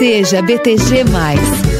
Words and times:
Seja 0.00 0.40
BTG. 0.40 1.04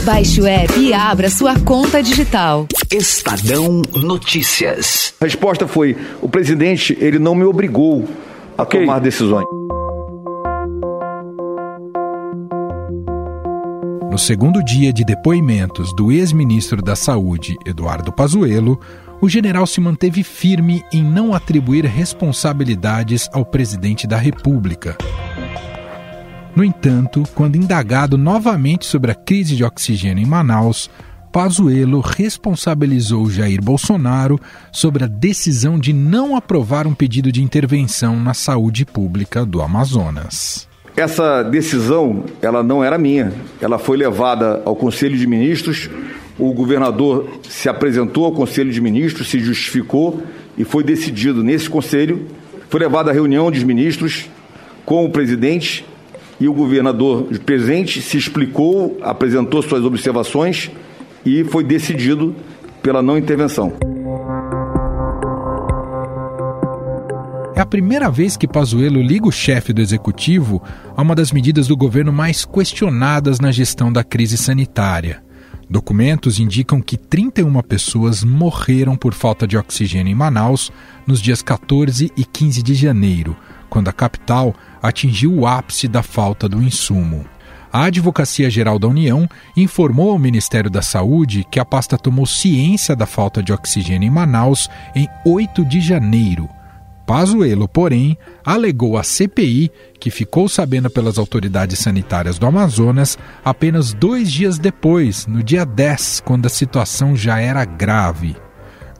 Baixe 0.04 0.42
o 0.42 0.46
app 0.46 0.78
e 0.78 0.92
abra 0.92 1.30
sua 1.30 1.58
conta 1.58 2.02
digital. 2.02 2.66
Estadão 2.92 3.80
Notícias. 3.94 5.14
A 5.18 5.24
resposta 5.24 5.66
foi: 5.66 5.96
o 6.20 6.28
presidente 6.28 6.94
ele 7.00 7.18
não 7.18 7.34
me 7.34 7.44
obrigou 7.44 8.06
a 8.58 8.64
okay. 8.64 8.80
tomar 8.80 8.98
decisões. 8.98 9.46
No 14.10 14.18
segundo 14.18 14.62
dia 14.62 14.92
de 14.92 15.02
depoimentos 15.02 15.90
do 15.96 16.12
ex-ministro 16.12 16.82
da 16.82 16.94
Saúde, 16.94 17.56
Eduardo 17.64 18.12
Pazuello, 18.12 18.78
o 19.18 19.30
general 19.30 19.66
se 19.66 19.80
manteve 19.80 20.22
firme 20.22 20.82
em 20.92 21.02
não 21.02 21.32
atribuir 21.32 21.86
responsabilidades 21.86 23.30
ao 23.32 23.46
presidente 23.46 24.06
da 24.06 24.18
República. 24.18 24.98
No 26.54 26.64
entanto, 26.64 27.22
quando 27.34 27.56
indagado 27.56 28.18
novamente 28.18 28.84
sobre 28.84 29.12
a 29.12 29.14
crise 29.14 29.54
de 29.54 29.64
oxigênio 29.64 30.22
em 30.22 30.26
Manaus, 30.26 30.90
Pazuello 31.32 32.00
responsabilizou 32.00 33.30
Jair 33.30 33.62
Bolsonaro 33.62 34.38
sobre 34.72 35.04
a 35.04 35.06
decisão 35.06 35.78
de 35.78 35.92
não 35.92 36.34
aprovar 36.34 36.88
um 36.88 36.94
pedido 36.94 37.30
de 37.30 37.40
intervenção 37.40 38.18
na 38.18 38.34
saúde 38.34 38.84
pública 38.84 39.46
do 39.46 39.62
Amazonas. 39.62 40.68
Essa 40.96 41.44
decisão, 41.44 42.24
ela 42.42 42.64
não 42.64 42.82
era 42.82 42.98
minha. 42.98 43.32
Ela 43.60 43.78
foi 43.78 43.96
levada 43.96 44.60
ao 44.64 44.74
Conselho 44.74 45.16
de 45.16 45.26
Ministros. 45.26 45.88
O 46.36 46.52
governador 46.52 47.38
se 47.48 47.68
apresentou 47.68 48.24
ao 48.24 48.32
Conselho 48.32 48.72
de 48.72 48.80
Ministros, 48.80 49.30
se 49.30 49.38
justificou 49.38 50.20
e 50.58 50.64
foi 50.64 50.82
decidido 50.82 51.44
nesse 51.44 51.70
conselho. 51.70 52.26
Foi 52.68 52.80
levada 52.80 53.10
à 53.10 53.14
reunião 53.14 53.52
dos 53.52 53.62
ministros 53.62 54.28
com 54.84 55.04
o 55.04 55.10
presidente 55.10 55.84
e 56.40 56.48
o 56.48 56.54
governador 56.54 57.24
presente 57.44 58.00
se 58.00 58.16
explicou, 58.16 58.98
apresentou 59.02 59.62
suas 59.62 59.84
observações 59.84 60.70
e 61.24 61.44
foi 61.44 61.62
decidido 61.62 62.34
pela 62.82 63.02
não 63.02 63.18
intervenção. 63.18 63.74
É 67.54 67.60
a 67.60 67.66
primeira 67.66 68.10
vez 68.10 68.38
que 68.38 68.48
Pazuello 68.48 69.02
liga 69.02 69.28
o 69.28 69.32
chefe 69.32 69.70
do 69.70 69.82
executivo 69.82 70.62
a 70.96 71.02
uma 71.02 71.14
das 71.14 71.30
medidas 71.30 71.68
do 71.68 71.76
governo 71.76 72.10
mais 72.10 72.46
questionadas 72.46 73.38
na 73.38 73.52
gestão 73.52 73.92
da 73.92 74.02
crise 74.02 74.38
sanitária. 74.38 75.22
Documentos 75.68 76.40
indicam 76.40 76.80
que 76.80 76.96
31 76.96 77.60
pessoas 77.60 78.24
morreram 78.24 78.96
por 78.96 79.12
falta 79.12 79.46
de 79.46 79.58
oxigênio 79.58 80.10
em 80.10 80.14
Manaus 80.14 80.72
nos 81.06 81.20
dias 81.20 81.42
14 81.42 82.10
e 82.16 82.24
15 82.24 82.62
de 82.62 82.74
janeiro, 82.74 83.36
quando 83.70 83.88
a 83.88 83.92
capital 83.92 84.54
atingiu 84.82 85.32
o 85.32 85.46
ápice 85.46 85.88
da 85.88 86.02
falta 86.02 86.48
do 86.48 86.62
insumo. 86.62 87.24
A 87.72 87.84
Advocacia 87.84 88.50
Geral 88.50 88.80
da 88.80 88.88
União 88.88 89.28
informou 89.56 90.10
ao 90.10 90.18
Ministério 90.18 90.68
da 90.68 90.82
Saúde 90.82 91.46
que 91.48 91.60
a 91.60 91.64
pasta 91.64 91.96
tomou 91.96 92.26
ciência 92.26 92.96
da 92.96 93.06
falta 93.06 93.40
de 93.40 93.52
oxigênio 93.52 94.08
em 94.08 94.10
Manaus 94.10 94.68
em 94.94 95.08
8 95.24 95.64
de 95.64 95.80
janeiro. 95.80 96.48
Pazuello, 97.06 97.68
porém, 97.68 98.16
alegou 98.44 98.98
à 98.98 99.02
CPI 99.02 99.70
que 100.00 100.10
ficou 100.10 100.48
sabendo 100.48 100.90
pelas 100.90 101.18
autoridades 101.18 101.78
sanitárias 101.78 102.38
do 102.38 102.46
Amazonas 102.46 103.18
apenas 103.44 103.92
dois 103.92 104.30
dias 104.30 104.58
depois, 104.58 105.26
no 105.26 105.42
dia 105.42 105.64
10, 105.64 106.22
quando 106.24 106.46
a 106.46 106.50
situação 106.50 107.16
já 107.16 107.40
era 107.40 107.64
grave. 107.64 108.36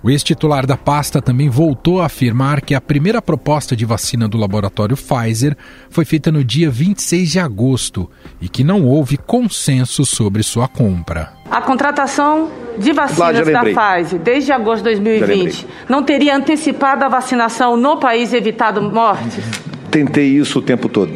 O 0.03 0.09
ex-titular 0.09 0.67
da 0.67 0.79
pasta 0.79 1.21
também 1.21 1.51
voltou 1.51 2.01
a 2.01 2.07
afirmar 2.07 2.63
que 2.63 2.75
a 2.75 2.81
primeira 2.81 3.21
proposta 3.21 3.77
de 3.77 3.85
vacina 3.85 4.27
do 4.27 4.39
laboratório 4.39 4.97
Pfizer 4.97 5.55
foi 5.91 6.07
feita 6.07 6.33
no 6.33 6.43
dia 6.43 6.71
26 6.71 7.31
de 7.31 7.39
agosto 7.39 8.11
e 8.41 8.49
que 8.49 8.65
não 8.65 8.87
houve 8.87 9.19
consenso 9.19 10.07
sobre 10.07 10.43
sua 10.43 10.67
compra. 10.67 11.35
A 11.51 11.61
contratação 11.61 12.51
de 12.79 12.95
vacinas 12.95 13.47
da 13.47 13.61
Pfizer 13.61 14.19
desde 14.21 14.51
agosto 14.53 14.85
de 14.85 14.97
2020 14.97 15.67
não 15.87 16.03
teria 16.03 16.35
antecipado 16.35 17.05
a 17.05 17.09
vacinação 17.09 17.77
no 17.77 17.99
país 17.99 18.33
e 18.33 18.39
evitado 18.39 18.81
mortes? 18.81 19.45
Tentei 19.91 20.29
isso 20.29 20.61
o 20.61 20.63
tempo 20.63 20.89
todo. 20.89 21.13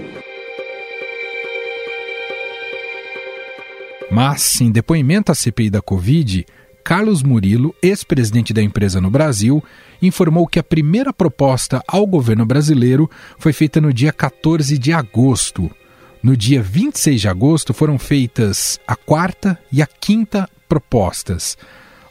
Mas, 4.10 4.60
em 4.60 4.70
depoimento 4.70 5.32
à 5.32 5.34
CPI 5.34 5.70
da 5.70 5.80
Covid, 5.80 6.44
Carlos 6.84 7.22
Murilo, 7.22 7.74
ex-presidente 7.82 8.52
da 8.52 8.62
empresa 8.62 9.00
no 9.00 9.08
Brasil, 9.08 9.64
informou 10.02 10.46
que 10.46 10.58
a 10.58 10.62
primeira 10.62 11.14
proposta 11.14 11.82
ao 11.88 12.06
governo 12.06 12.44
brasileiro 12.44 13.10
foi 13.38 13.54
feita 13.54 13.80
no 13.80 13.90
dia 13.90 14.12
14 14.12 14.76
de 14.76 14.92
agosto. 14.92 15.70
No 16.22 16.36
dia 16.36 16.62
26 16.62 17.22
de 17.22 17.28
agosto 17.28 17.72
foram 17.72 17.98
feitas 17.98 18.78
a 18.86 18.94
quarta 18.94 19.58
e 19.72 19.80
a 19.80 19.86
quinta 19.86 20.46
propostas. 20.68 21.56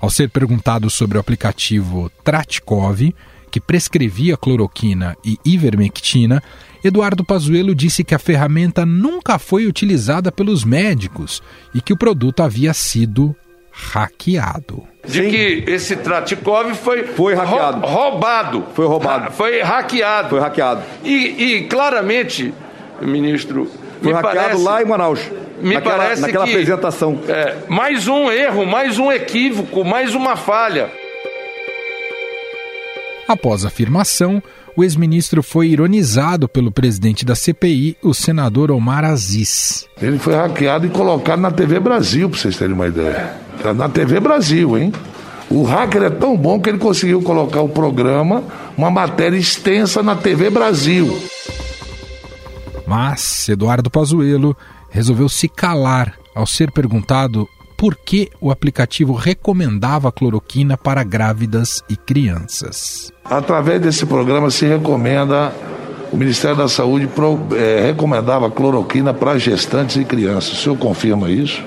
Ao 0.01 0.09
ser 0.09 0.31
perguntado 0.31 0.89
sobre 0.89 1.19
o 1.19 1.21
aplicativo 1.21 2.11
Tratkov, 2.23 3.13
que 3.51 3.61
prescrevia 3.61 4.35
cloroquina 4.35 5.15
e 5.23 5.37
ivermectina, 5.45 6.41
Eduardo 6.83 7.23
Pazuello 7.23 7.75
disse 7.75 8.03
que 8.03 8.15
a 8.15 8.19
ferramenta 8.19 8.87
nunca 8.87 9.37
foi 9.37 9.67
utilizada 9.67 10.31
pelos 10.31 10.63
médicos 10.63 11.43
e 11.75 11.79
que 11.79 11.93
o 11.93 11.97
produto 11.97 12.41
havia 12.41 12.73
sido 12.73 13.35
hackeado. 13.73 14.83
De 15.05 15.23
Sim. 15.23 15.29
que 15.29 15.63
esse 15.67 15.95
Tratikov 15.97 16.73
foi, 16.75 17.03
foi 17.07 17.33
hackeado. 17.33 17.85
roubado. 17.85 18.65
Foi 18.73 18.85
roubado. 18.85 19.31
foi 19.31 19.61
hackeado. 19.61 20.29
Foi 20.29 20.39
hackeado. 20.39 20.83
E, 21.03 21.15
e 21.15 21.67
claramente, 21.67 22.53
ministro. 23.01 23.69
Foi 24.01 24.13
hackeado 24.13 24.37
parece, 24.37 24.63
lá 24.63 24.81
em 24.81 24.85
Manaus. 24.85 25.19
Me 25.59 25.73
naquela, 25.73 25.97
parece 25.97 26.21
naquela 26.21 26.45
que, 26.45 26.51
apresentação. 26.51 27.19
É, 27.27 27.55
mais 27.67 28.07
um 28.07 28.31
erro, 28.31 28.65
mais 28.65 28.99
um 28.99 29.11
equívoco, 29.11 29.83
mais 29.83 30.13
uma 30.13 30.35
falha. 30.35 30.91
Após 33.27 33.65
a 33.65 33.69
afirmação, 33.69 34.41
o 34.75 34.83
ex-ministro 34.83 35.43
foi 35.43 35.69
ironizado 35.69 36.47
pelo 36.47 36.71
presidente 36.71 37.25
da 37.25 37.35
CPI, 37.35 37.97
o 38.01 38.13
senador 38.13 38.71
Omar 38.71 39.03
Aziz. 39.05 39.87
Ele 40.01 40.17
foi 40.17 40.35
hackeado 40.35 40.85
e 40.87 40.89
colocado 40.89 41.39
na 41.39 41.51
TV 41.51 41.79
Brasil, 41.79 42.29
para 42.29 42.39
vocês 42.39 42.57
terem 42.57 42.73
uma 42.73 42.87
ideia. 42.87 43.37
Tá 43.61 43.73
na 43.73 43.87
TV 43.87 44.19
Brasil, 44.19 44.77
hein? 44.77 44.91
O 45.49 45.63
hacker 45.63 46.03
é 46.03 46.09
tão 46.09 46.35
bom 46.35 46.59
que 46.59 46.69
ele 46.69 46.79
conseguiu 46.79 47.21
colocar 47.21 47.61
o 47.61 47.69
programa, 47.69 48.43
uma 48.75 48.89
matéria 48.89 49.37
extensa 49.37 50.01
na 50.01 50.15
TV 50.15 50.49
Brasil. 50.49 51.21
Mas 52.87 53.47
Eduardo 53.47 53.89
Pazuello 53.89 54.57
resolveu 54.89 55.29
se 55.29 55.47
calar 55.47 56.15
ao 56.33 56.47
ser 56.47 56.71
perguntado 56.71 57.47
por 57.83 57.97
que 57.97 58.29
o 58.39 58.49
aplicativo 58.49 59.11
recomendava 59.11 60.07
a 60.07 60.11
cloroquina 60.13 60.77
para 60.77 61.03
grávidas 61.03 61.83
e 61.89 61.97
crianças. 61.97 63.11
Através 63.25 63.81
desse 63.81 64.05
programa 64.05 64.49
se 64.49 64.65
recomenda, 64.65 65.53
o 66.09 66.15
Ministério 66.15 66.55
da 66.55 66.69
Saúde 66.69 67.07
pro, 67.07 67.37
é, 67.51 67.87
recomendava 67.87 68.49
cloroquina 68.49 69.13
para 69.13 69.37
gestantes 69.37 69.97
e 69.97 70.05
crianças. 70.05 70.53
O 70.53 70.55
senhor 70.55 70.77
confirma 70.77 71.29
isso? 71.29 71.61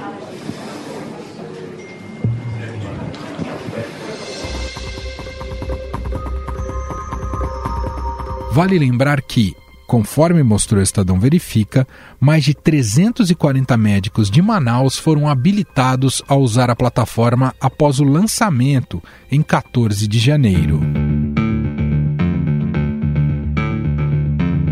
Vale 8.52 8.78
lembrar 8.78 9.20
que, 9.20 9.54
conforme 9.86 10.42
mostrou 10.42 10.80
o 10.80 10.82
Estadão 10.82 11.18
Verifica, 11.18 11.86
mais 12.18 12.44
de 12.44 12.54
340 12.54 13.76
médicos 13.76 14.30
de 14.30 14.42
Manaus 14.42 14.98
foram 14.98 15.28
habilitados 15.28 16.22
a 16.26 16.34
usar 16.34 16.70
a 16.70 16.76
plataforma 16.76 17.54
após 17.60 18.00
o 18.00 18.04
lançamento, 18.04 19.02
em 19.30 19.42
14 19.42 20.06
de 20.08 20.18
janeiro. 20.18 20.80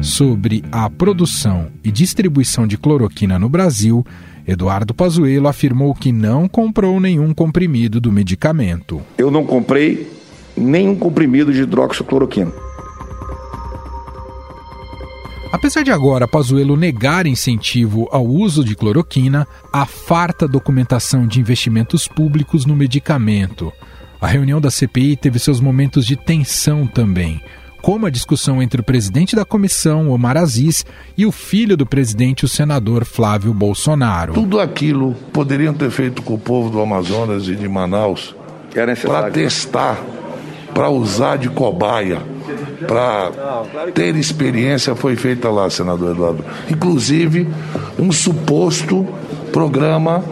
Sobre 0.02 0.62
a 0.70 0.90
produção 0.90 1.68
e 1.82 1.90
distribuição 1.90 2.66
de 2.66 2.76
cloroquina 2.76 3.38
no 3.38 3.48
Brasil, 3.48 4.04
Eduardo 4.46 4.92
Pazuello 4.92 5.48
afirmou 5.48 5.94
que 5.94 6.12
não 6.12 6.46
comprou 6.46 7.00
nenhum 7.00 7.32
comprimido 7.32 8.00
do 8.00 8.12
medicamento. 8.12 9.00
Eu 9.16 9.30
não 9.30 9.46
comprei 9.46 10.12
nenhum 10.54 10.94
comprimido 10.94 11.52
de 11.52 11.62
hidroxicloroquina. 11.62 12.52
Apesar 15.54 15.84
de 15.84 15.92
agora 15.92 16.26
Pazuello 16.26 16.76
negar 16.76 17.28
incentivo 17.28 18.08
ao 18.10 18.26
uso 18.26 18.64
de 18.64 18.74
cloroquina, 18.74 19.46
há 19.72 19.86
farta 19.86 20.48
documentação 20.48 21.28
de 21.28 21.38
investimentos 21.38 22.08
públicos 22.08 22.66
no 22.66 22.74
medicamento. 22.74 23.72
A 24.20 24.26
reunião 24.26 24.60
da 24.60 24.68
CPI 24.68 25.14
teve 25.14 25.38
seus 25.38 25.60
momentos 25.60 26.04
de 26.06 26.16
tensão 26.16 26.88
também, 26.88 27.40
como 27.80 28.04
a 28.04 28.10
discussão 28.10 28.60
entre 28.60 28.80
o 28.80 28.84
presidente 28.84 29.36
da 29.36 29.44
comissão, 29.44 30.10
Omar 30.10 30.36
Aziz, 30.36 30.84
e 31.16 31.24
o 31.24 31.30
filho 31.30 31.76
do 31.76 31.86
presidente, 31.86 32.44
o 32.44 32.48
senador 32.48 33.04
Flávio 33.04 33.54
Bolsonaro. 33.54 34.34
Tudo 34.34 34.58
aquilo 34.58 35.14
poderiam 35.32 35.72
ter 35.72 35.92
feito 35.92 36.20
com 36.20 36.34
o 36.34 36.38
povo 36.38 36.68
do 36.68 36.80
Amazonas 36.80 37.46
e 37.46 37.54
de 37.54 37.68
Manaus 37.68 38.34
para 39.06 39.30
testar, 39.30 40.02
para 40.74 40.90
usar 40.90 41.36
de 41.36 41.48
cobaia 41.48 42.33
para 42.86 43.30
ter 43.94 44.16
experiência 44.16 44.94
foi 44.94 45.16
feita 45.16 45.50
lá, 45.50 45.68
senador 45.70 46.12
Eduardo. 46.12 46.44
Inclusive, 46.70 47.48
um 47.98 48.12
suposto 48.12 49.06
programa 49.52 50.22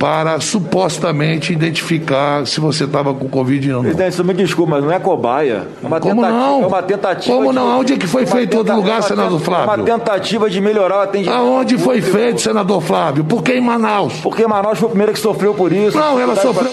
para 0.00 0.40
supostamente 0.40 1.52
identificar 1.52 2.46
se 2.46 2.58
você 2.58 2.84
estava 2.84 3.12
com 3.12 3.28
Covid 3.28 3.70
ou 3.70 3.76
não. 3.76 3.82
Presidente, 3.82 4.12
isso 4.14 4.24
me 4.24 4.32
desculpa, 4.32 4.70
mas 4.76 4.84
não 4.84 4.90
é 4.90 4.98
cobaia. 4.98 5.68
É 5.82 5.86
uma 5.86 6.00
Como 6.00 6.22
não? 6.22 6.62
É 6.62 6.66
uma 6.66 6.82
tentativa. 6.82 7.36
Como 7.36 7.52
não? 7.52 7.80
Onde 7.80 7.92
é 7.92 7.96
que 7.98 8.06
foi 8.06 8.24
feito 8.24 8.54
em 8.54 8.58
outro 8.58 8.76
lugar, 8.76 9.02
senador 9.02 9.38
Flávio? 9.40 9.68
É 9.68 9.76
uma 9.76 9.98
tentativa 9.98 10.48
de 10.48 10.58
melhorar 10.58 10.96
o 10.96 11.00
atendimento. 11.02 11.36
Aonde 11.36 11.76
foi 11.76 12.00
feito, 12.00 12.40
senador 12.40 12.80
Flávio? 12.80 13.24
Por 13.24 13.42
que 13.42 13.52
em 13.52 13.60
Manaus? 13.60 14.14
Porque 14.22 14.46
Manaus 14.46 14.78
foi 14.78 14.86
o 14.86 14.90
primeiro 14.90 15.12
que 15.12 15.20
sofreu 15.20 15.52
por 15.52 15.70
isso. 15.70 15.98
Não, 15.98 16.18
ela 16.18 16.34
sofreu. 16.34 16.72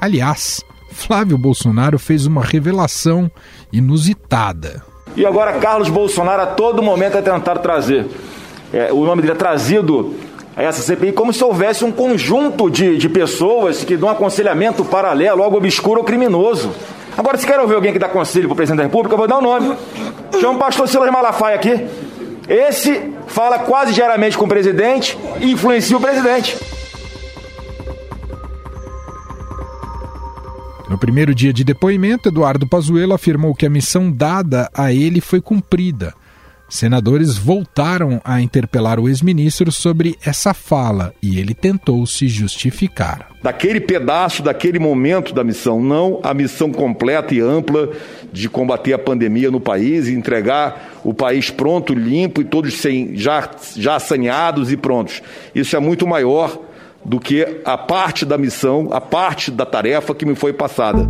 Aliás, 0.00 0.64
Flávio 0.90 1.36
Bolsonaro 1.36 1.98
fez 1.98 2.26
uma 2.26 2.42
revelação 2.42 3.30
inusitada. 3.72 4.82
E 5.16 5.26
agora 5.26 5.54
Carlos 5.58 5.88
Bolsonaro 5.88 6.42
a 6.42 6.46
todo 6.46 6.82
momento 6.82 7.18
é 7.18 7.22
tentar 7.22 7.58
trazer 7.58 8.06
é, 8.72 8.92
o 8.92 9.04
nome 9.04 9.20
dele 9.20 9.32
é 9.32 9.36
trazido 9.36 10.14
a 10.56 10.62
essa 10.62 10.80
CPI 10.82 11.12
como 11.12 11.32
se 11.32 11.42
houvesse 11.42 11.84
um 11.84 11.90
conjunto 11.90 12.70
de, 12.70 12.96
de 12.96 13.08
pessoas 13.08 13.84
que 13.84 13.96
dão 13.96 14.08
aconselhamento 14.08 14.84
paralelo, 14.84 15.42
algo 15.42 15.56
obscuro 15.56 16.00
ou 16.00 16.04
criminoso. 16.04 16.70
Agora, 17.18 17.36
se 17.36 17.46
quer 17.46 17.58
ouvir 17.58 17.74
alguém 17.74 17.92
que 17.92 17.98
dá 17.98 18.08
conselho 18.08 18.46
para 18.46 18.52
o 18.52 18.56
presidente 18.56 18.78
da 18.78 18.84
República, 18.84 19.14
eu 19.14 19.18
vou 19.18 19.26
dar 19.26 19.36
o 19.36 19.38
um 19.38 19.42
nome. 19.42 19.76
Chama 20.40 20.54
o 20.54 20.58
pastor 20.58 20.88
Silas 20.88 21.10
Malafaia 21.10 21.56
aqui. 21.56 21.86
Esse 22.48 23.12
fala 23.26 23.58
quase 23.58 23.92
diariamente 23.92 24.38
com 24.38 24.44
o 24.44 24.48
presidente 24.48 25.18
e 25.40 25.52
influencia 25.52 25.96
o 25.96 26.00
presidente. 26.00 26.56
Primeiro 31.00 31.34
dia 31.34 31.52
de 31.52 31.64
depoimento, 31.64 32.28
Eduardo 32.28 32.68
Pazuello 32.68 33.14
afirmou 33.14 33.54
que 33.54 33.64
a 33.64 33.70
missão 33.70 34.12
dada 34.12 34.70
a 34.74 34.92
ele 34.92 35.20
foi 35.20 35.40
cumprida 35.40 36.14
Senadores 36.70 37.36
voltaram 37.36 38.20
a 38.24 38.40
interpelar 38.40 39.00
o 39.00 39.08
ex-ministro 39.08 39.72
sobre 39.72 40.16
essa 40.24 40.54
fala 40.54 41.12
e 41.20 41.40
ele 41.40 41.52
tentou 41.52 42.06
se 42.06 42.28
justificar. 42.28 43.28
Daquele 43.42 43.80
pedaço, 43.80 44.40
daquele 44.40 44.78
momento 44.78 45.34
da 45.34 45.42
missão, 45.42 45.82
não 45.82 46.20
a 46.22 46.32
missão 46.32 46.70
completa 46.70 47.34
e 47.34 47.40
ampla 47.40 47.90
de 48.32 48.48
combater 48.48 48.92
a 48.92 48.98
pandemia 48.98 49.50
no 49.50 49.60
país 49.60 50.06
e 50.06 50.14
entregar 50.14 51.00
o 51.02 51.12
país 51.12 51.50
pronto, 51.50 51.92
limpo 51.92 52.40
e 52.40 52.44
todos 52.44 52.74
sem, 52.74 53.16
já, 53.16 53.50
já 53.76 53.98
saneados 53.98 54.70
e 54.70 54.76
prontos. 54.76 55.20
Isso 55.52 55.74
é 55.74 55.80
muito 55.80 56.06
maior 56.06 56.69
do 57.04 57.18
que 57.18 57.62
a 57.64 57.78
parte 57.78 58.24
da 58.24 58.36
missão, 58.36 58.88
a 58.92 59.00
parte 59.00 59.50
da 59.50 59.66
tarefa 59.66 60.14
que 60.14 60.26
me 60.26 60.34
foi 60.34 60.52
passada. 60.52 61.08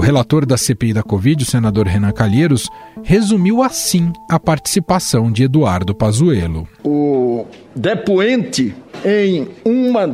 relator 0.02 0.46
da 0.46 0.56
CPI 0.56 0.94
da 0.94 1.02
Covid, 1.02 1.42
o 1.42 1.46
senador 1.46 1.86
Renan 1.86 2.12
Calheiros, 2.12 2.70
resumiu 3.02 3.62
assim 3.62 4.12
a 4.30 4.40
participação 4.40 5.30
de 5.30 5.42
Eduardo 5.42 5.94
Pazuello. 5.94 6.66
O 6.82 7.44
depoente, 7.76 8.74
em 9.04 9.48
uma, 9.62 10.06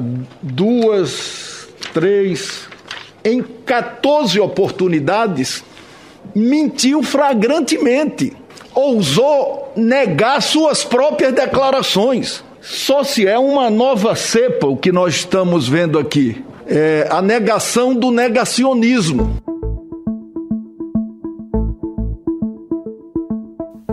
duas, 0.42 1.68
três, 1.92 2.68
em 3.24 3.42
14 3.42 4.40
oportunidades, 4.40 5.62
mentiu 6.34 7.02
flagrantemente, 7.02 8.32
ousou 8.74 9.72
negar 9.76 10.42
suas 10.42 10.84
próprias 10.84 11.32
declarações. 11.32 12.42
Só 12.68 13.04
se 13.04 13.24
é 13.24 13.38
uma 13.38 13.70
nova 13.70 14.16
cepa 14.16 14.66
o 14.66 14.76
que 14.76 14.90
nós 14.90 15.14
estamos 15.14 15.68
vendo 15.68 16.00
aqui. 16.00 16.44
É 16.66 17.06
a 17.08 17.22
negação 17.22 17.94
do 17.94 18.10
negacionismo. 18.10 19.40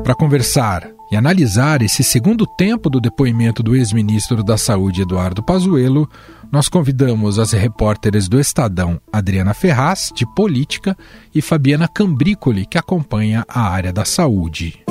Para 0.04 0.16
conversar 0.16 0.90
e 1.12 1.16
analisar 1.16 1.84
esse 1.84 2.04
segundo 2.04 2.48
tempo 2.58 2.90
do 2.90 3.00
depoimento 3.00 3.62
do 3.62 3.76
ex-ministro 3.76 4.44
da 4.44 4.58
Saúde 4.58 5.04
Eduardo 5.04 5.44
Pazuello, 5.44 6.10
nós 6.52 6.68
convidamos 6.68 7.38
as 7.38 7.52
repórteres 7.52 8.28
do 8.28 8.40
Estadão 8.40 9.00
Adriana 9.12 9.54
Ferraz, 9.54 10.12
de 10.16 10.26
Política, 10.34 10.98
e 11.34 11.44
Fabiana 11.44 11.88
Cambrícoli, 11.88 12.66
que 12.66 12.80
acompanha 12.80 13.46
a 13.48 13.70
área 13.70 13.94
da 13.94 14.04
saúde. 14.04 14.83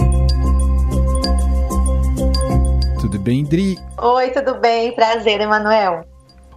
Tudo 3.02 3.18
bem, 3.18 3.42
Dri? 3.42 3.76
Oi, 3.98 4.30
tudo 4.30 4.60
bem? 4.60 4.94
Prazer, 4.94 5.40
Emanuel. 5.40 6.06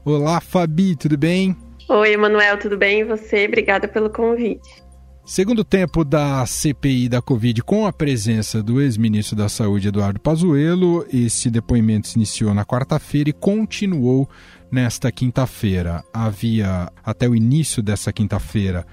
Olá, 0.06 0.39
Fabi, 0.39 0.95
tudo 0.95 1.18
bem? 1.18 1.57
Oi, 1.89 2.13
Emanuel, 2.13 2.59
tudo 2.59 2.77
bem? 2.77 3.00
E 3.00 3.03
você? 3.03 3.47
Obrigada 3.47 3.88
pelo 3.88 4.12
convite. 4.12 4.83
Segundo 5.25 5.63
tempo 5.63 6.06
da 6.06 6.45
CPI 6.45 7.09
da 7.09 7.19
Covid, 7.19 7.63
com 7.63 7.88
a 7.88 7.92
presença 7.92 8.62
do 8.62 8.80
ex-ministro 8.80 9.36
da 9.36 9.50
Saúde, 9.50 9.88
Eduardo 9.88 10.19
Pazuello, 10.19 11.03
esse 11.12 11.50
depoimento 11.50 12.09
se 12.09 12.15
iniciou 12.15 12.53
na 12.53 12.63
quarta-feira 12.63 13.31
e 13.31 13.33
continuou 13.33 14.30
nesta 14.71 15.12
quinta-feira. 15.12 16.03
Havia, 16.13 16.92
até 17.03 17.27
o 17.27 17.36
início 17.36 17.81
dessa 17.81 18.13
quinta-feira, 18.13 18.86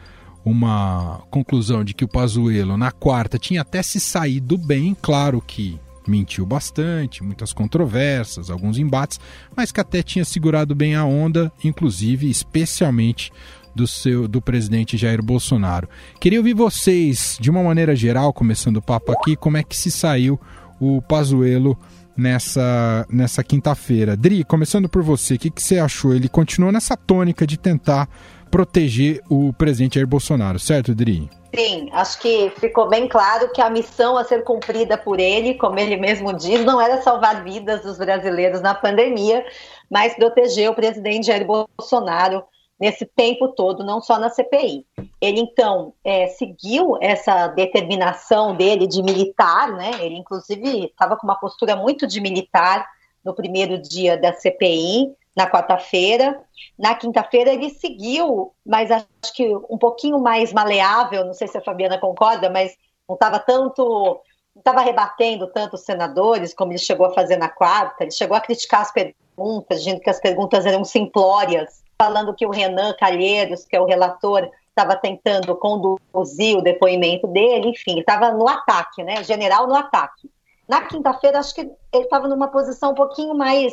uma 0.43 1.22
conclusão 1.31 1.84
de 1.84 1.93
que 1.93 2.04
o 2.04 2.08
Pazuello, 2.08 2.78
na 2.78 2.90
quarta, 2.90 3.38
tinha 3.38 3.60
até 3.60 3.82
se 3.82 4.00
saído 4.00 4.56
bem, 4.56 4.96
claro 5.02 5.38
que 5.46 5.78
mentiu 6.06 6.44
bastante, 6.44 7.22
muitas 7.22 7.52
controvérsias, 7.52 8.50
alguns 8.50 8.78
embates, 8.78 9.20
mas 9.56 9.72
que 9.72 9.81
até 9.81 10.02
tinha 10.02 10.25
segurado 10.25 10.75
bem 10.75 10.94
a 10.94 11.04
onda, 11.04 11.52
inclusive, 11.64 12.28
especialmente 12.31 13.32
do 13.75 13.87
seu 13.87 14.28
do 14.28 14.40
presidente 14.40 14.96
Jair 14.96 15.22
Bolsonaro. 15.22 15.88
Queria 16.20 16.38
ouvir 16.38 16.54
vocês, 16.54 17.38
de 17.40 17.50
uma 17.50 17.62
maneira 17.62 17.96
geral, 17.96 18.32
começando 18.32 18.76
o 18.76 18.82
papo 18.82 19.12
aqui, 19.12 19.34
como 19.37 19.56
é 19.56 19.62
que 19.62 19.76
se 19.76 19.90
saiu 19.90 20.38
o 20.78 21.00
Pazuello 21.00 21.78
nessa, 22.16 23.06
nessa 23.10 23.43
quinta-feira. 23.43 24.16
Dri, 24.16 24.44
começando 24.44 24.88
por 24.88 25.02
você, 25.02 25.34
o 25.34 25.38
que, 25.38 25.50
que 25.50 25.62
você 25.62 25.78
achou? 25.78 26.14
Ele 26.14 26.28
continuou 26.28 26.72
nessa 26.72 26.96
tônica 26.96 27.46
de 27.46 27.58
tentar 27.58 28.08
proteger 28.50 29.22
o 29.28 29.52
presidente 29.52 29.94
Jair 29.94 30.06
Bolsonaro, 30.06 30.58
certo, 30.58 30.94
Dri? 30.94 31.31
Sim, 31.54 31.90
acho 31.93 32.19
que 32.19 32.50
ficou 32.56 32.88
bem 32.88 33.06
claro 33.06 33.52
que 33.52 33.60
a 33.60 33.69
missão 33.69 34.16
a 34.16 34.25
ser 34.25 34.43
cumprida 34.43 34.96
por 34.96 35.20
ele, 35.20 35.54
como 35.54 35.78
ele 35.78 35.99
mesmo 35.99 36.32
diz, 36.32 36.64
não 36.64 36.81
era 36.81 37.02
salvar 37.02 37.44
vidas 37.44 37.82
dos 37.82 37.99
brasileiros 37.99 38.62
na 38.62 38.75
pandemia, 38.75 39.44
mas 39.90 40.14
proteger 40.14 40.70
o 40.70 40.75
presidente 40.75 41.26
Jair 41.26 41.46
Bolsonaro 41.46 42.43
nesse 42.81 43.04
tempo 43.04 43.49
todo, 43.49 43.84
não 43.84 44.00
só 44.00 44.19
na 44.19 44.31
CPI. 44.31 44.87
Ele, 45.20 45.40
então, 45.40 45.93
é, 46.02 46.26
seguiu 46.28 46.96
essa 47.00 47.49
determinação 47.49 48.56
dele 48.56 48.87
de 48.87 49.02
militar, 49.02 49.70
né? 49.72 49.90
Ele, 50.00 50.16
inclusive, 50.16 50.87
estava 50.87 51.16
com 51.16 51.26
uma 51.26 51.38
postura 51.38 51.76
muito 51.76 52.06
de 52.06 52.21
militar 52.21 52.88
no 53.23 53.35
primeiro 53.35 53.80
dia 53.80 54.16
da 54.16 54.32
CPI, 54.32 55.14
na 55.37 55.51
quarta-feira. 55.51 56.41
Na 56.79 56.95
quinta-feira, 56.95 57.53
ele 57.53 57.71
seguiu, 57.71 58.53
mas 58.65 58.91
acho 58.91 59.07
que 59.35 59.55
um 59.69 59.79
pouquinho 59.79 60.19
mais 60.19 60.53
maleável, 60.53 61.25
não 61.25 61.35
sei 61.35 61.49
se 61.49 61.59
a 61.59 61.62
Fabiana 61.62 61.99
concorda, 61.99 62.51
mas 62.51 62.77
não 63.09 63.15
estava 63.15 63.39
tanto. 63.39 64.21
Não 64.55 64.61
estava 64.61 64.83
rebatendo 64.83 65.47
tanto 65.47 65.75
os 65.77 65.85
senadores 65.85 66.53
como 66.53 66.73
ele 66.73 66.79
chegou 66.79 67.07
a 67.07 67.15
fazer 67.15 67.37
na 67.37 67.49
quarta. 67.49 68.05
Ele 68.05 68.11
chegou 68.11 68.37
a 68.37 68.41
criticar 68.41 68.83
as 68.83 68.93
perguntas, 68.93 69.79
dizendo 69.79 70.01
que 70.01 70.11
as 70.11 70.21
perguntas 70.21 70.67
eram 70.67 70.85
simplórias 70.85 71.83
falando 72.03 72.35
que 72.35 72.45
o 72.45 72.51
Renan 72.51 72.93
Calheiros, 72.99 73.65
que 73.65 73.77
é 73.77 73.81
o 73.81 73.87
relator, 73.87 74.51
estava 74.69 74.97
tentando 74.97 75.55
conduzir 75.55 76.59
o 76.59 76.62
depoimento 76.62 77.29
dele, 77.29 77.69
enfim, 77.69 78.01
estava 78.01 78.33
no 78.33 78.49
ataque, 78.49 79.05
né? 79.05 79.23
General 79.23 79.67
no 79.67 79.75
ataque. 79.75 80.29
Na 80.69 80.83
quinta-feira, 80.83 81.39
acho 81.39 81.55
que 81.55 81.61
ele 81.61 82.05
estava 82.05 82.27
numa 82.27 82.49
posição 82.49 82.91
um 82.91 82.95
pouquinho 82.95 83.35
mais 83.35 83.73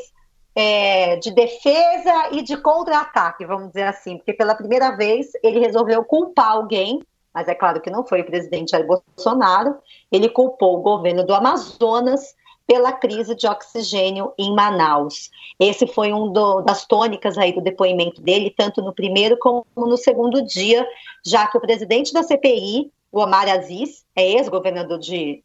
é, 0.59 1.15
de 1.15 1.31
defesa 1.31 2.31
e 2.33 2.41
de 2.41 2.57
contra-ataque, 2.57 3.45
vamos 3.45 3.69
dizer 3.69 3.83
assim, 3.83 4.17
porque 4.17 4.33
pela 4.33 4.53
primeira 4.53 4.93
vez 4.97 5.31
ele 5.41 5.57
resolveu 5.57 6.03
culpar 6.03 6.51
alguém, 6.51 7.01
mas 7.33 7.47
é 7.47 7.55
claro 7.55 7.79
que 7.79 7.89
não 7.89 8.05
foi 8.05 8.19
o 8.19 8.25
presidente 8.25 8.71
Jair 8.71 8.85
Bolsonaro, 8.85 9.77
ele 10.11 10.27
culpou 10.27 10.77
o 10.77 10.81
governo 10.81 11.25
do 11.25 11.33
Amazonas 11.33 12.35
pela 12.67 12.91
crise 12.91 13.35
de 13.35 13.47
oxigênio 13.47 14.33
em 14.37 14.53
Manaus. 14.53 15.31
Esse 15.57 15.87
foi 15.87 16.11
um 16.11 16.29
do, 16.33 16.59
das 16.59 16.85
tônicas 16.85 17.37
aí 17.37 17.53
do 17.53 17.61
depoimento 17.61 18.21
dele, 18.21 18.53
tanto 18.55 18.81
no 18.81 18.93
primeiro 18.93 19.37
como 19.37 19.65
no 19.77 19.95
segundo 19.95 20.45
dia, 20.45 20.85
já 21.25 21.47
que 21.47 21.57
o 21.57 21.61
presidente 21.61 22.11
da 22.11 22.21
CPI, 22.21 22.91
o 23.13 23.21
Omar 23.21 23.47
Aziz, 23.47 24.03
é 24.13 24.29
ex-governador 24.33 24.99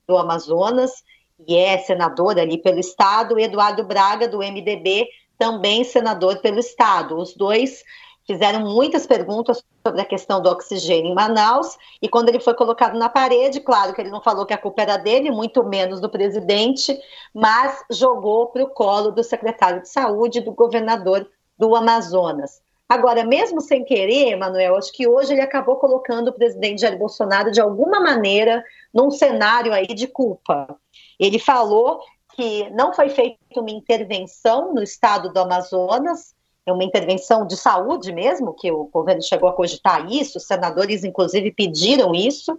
do 0.09 0.18
Amazonas 0.18 1.04
e 1.46 1.56
é 1.56 1.78
senador 1.78 2.38
ali 2.38 2.58
pelo 2.58 2.78
estado, 2.78 3.38
Eduardo 3.38 3.84
Braga, 3.84 4.28
do 4.28 4.38
MDB, 4.38 5.06
também 5.38 5.84
senador 5.84 6.40
pelo 6.40 6.58
estado. 6.58 7.16
Os 7.16 7.34
dois 7.34 7.82
fizeram 8.26 8.60
muitas 8.60 9.06
perguntas 9.06 9.62
sobre 9.86 10.00
a 10.00 10.04
questão 10.04 10.40
do 10.40 10.48
oxigênio 10.48 11.10
em 11.10 11.14
Manaus, 11.14 11.76
e 12.00 12.08
quando 12.08 12.30
ele 12.30 12.40
foi 12.40 12.54
colocado 12.54 12.98
na 12.98 13.08
parede, 13.08 13.60
claro 13.60 13.92
que 13.92 14.00
ele 14.00 14.10
não 14.10 14.22
falou 14.22 14.46
que 14.46 14.54
a 14.54 14.58
culpa 14.58 14.82
era 14.82 14.96
dele, 14.96 15.30
muito 15.30 15.62
menos 15.62 16.00
do 16.00 16.08
presidente, 16.08 16.98
mas 17.34 17.84
jogou 17.90 18.46
para 18.46 18.64
o 18.64 18.70
colo 18.70 19.10
do 19.10 19.22
secretário 19.22 19.82
de 19.82 19.88
saúde 19.88 20.40
do 20.40 20.52
governador 20.52 21.28
do 21.58 21.76
Amazonas. 21.76 22.62
Agora, 22.88 23.24
mesmo 23.24 23.60
sem 23.60 23.84
querer, 23.84 24.36
Manuel, 24.36 24.76
acho 24.76 24.92
que 24.92 25.08
hoje 25.08 25.32
ele 25.32 25.40
acabou 25.40 25.76
colocando 25.76 26.28
o 26.28 26.32
presidente 26.32 26.82
Jair 26.82 26.98
Bolsonaro 26.98 27.50
de 27.50 27.60
alguma 27.60 28.00
maneira 28.00 28.62
num 28.92 29.10
cenário 29.10 29.72
aí 29.72 29.86
de 29.86 30.06
culpa. 30.06 30.78
Ele 31.18 31.38
falou 31.38 32.00
que 32.35 32.68
não 32.71 32.92
foi 32.92 33.09
feita 33.09 33.38
uma 33.56 33.71
intervenção 33.71 34.75
no 34.75 34.83
estado 34.83 35.33
do 35.33 35.38
Amazonas, 35.38 36.35
é 36.66 36.73
uma 36.73 36.85
intervenção 36.85 37.47
de 37.47 37.56
saúde 37.56 38.12
mesmo, 38.12 38.54
que 38.54 38.71
o 38.73 38.85
governo 38.85 39.23
chegou 39.23 39.49
a 39.49 39.52
cogitar 39.52 40.11
isso, 40.11 40.38
os 40.38 40.47
senadores 40.47 41.04
inclusive 41.04 41.52
pediram 41.52 42.14
isso, 42.14 42.59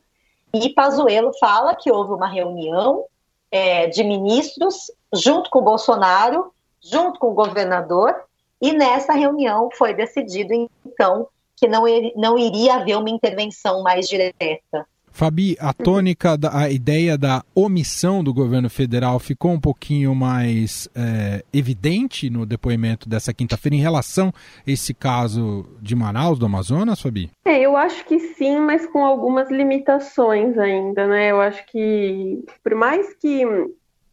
e 0.53 0.69
Pazuello 0.69 1.31
fala 1.39 1.75
que 1.75 1.91
houve 1.91 2.13
uma 2.13 2.27
reunião 2.27 3.05
é, 3.51 3.87
de 3.87 4.03
ministros 4.03 4.91
junto 5.13 5.49
com 5.49 5.59
o 5.59 5.63
Bolsonaro, 5.63 6.53
junto 6.79 7.19
com 7.19 7.27
o 7.27 7.33
governador, 7.33 8.15
e 8.61 8.71
nessa 8.71 9.13
reunião 9.13 9.69
foi 9.73 9.93
decidido, 9.93 10.53
então, 10.85 11.27
que 11.55 11.67
não, 11.67 11.83
não 12.15 12.37
iria 12.37 12.75
haver 12.75 12.97
uma 12.97 13.09
intervenção 13.09 13.81
mais 13.81 14.07
direta. 14.07 14.87
Fabi, 15.15 15.55
a 15.61 15.71
tônica, 15.71 16.37
da, 16.37 16.53
a 16.53 16.69
ideia 16.69 17.17
da 17.17 17.41
omissão 17.55 18.21
do 18.21 18.33
governo 18.33 18.69
federal 18.69 19.17
ficou 19.17 19.51
um 19.51 19.59
pouquinho 19.61 20.13
mais 20.13 20.89
é, 20.93 21.41
evidente 21.53 22.29
no 22.29 22.45
depoimento 22.45 23.07
dessa 23.07 23.33
quinta-feira 23.33 23.77
em 23.77 23.79
relação 23.79 24.33
a 24.35 24.69
esse 24.69 24.93
caso 24.93 25.65
de 25.81 25.95
Manaus, 25.95 26.37
do 26.37 26.45
Amazonas, 26.45 27.01
Fabi? 27.01 27.31
É, 27.45 27.61
eu 27.61 27.77
acho 27.77 28.03
que 28.03 28.19
sim, 28.19 28.59
mas 28.59 28.85
com 28.87 29.05
algumas 29.05 29.49
limitações 29.49 30.57
ainda, 30.57 31.07
né? 31.07 31.31
Eu 31.31 31.39
acho 31.39 31.65
que, 31.67 32.43
por 32.61 32.75
mais 32.75 33.13
que 33.13 33.45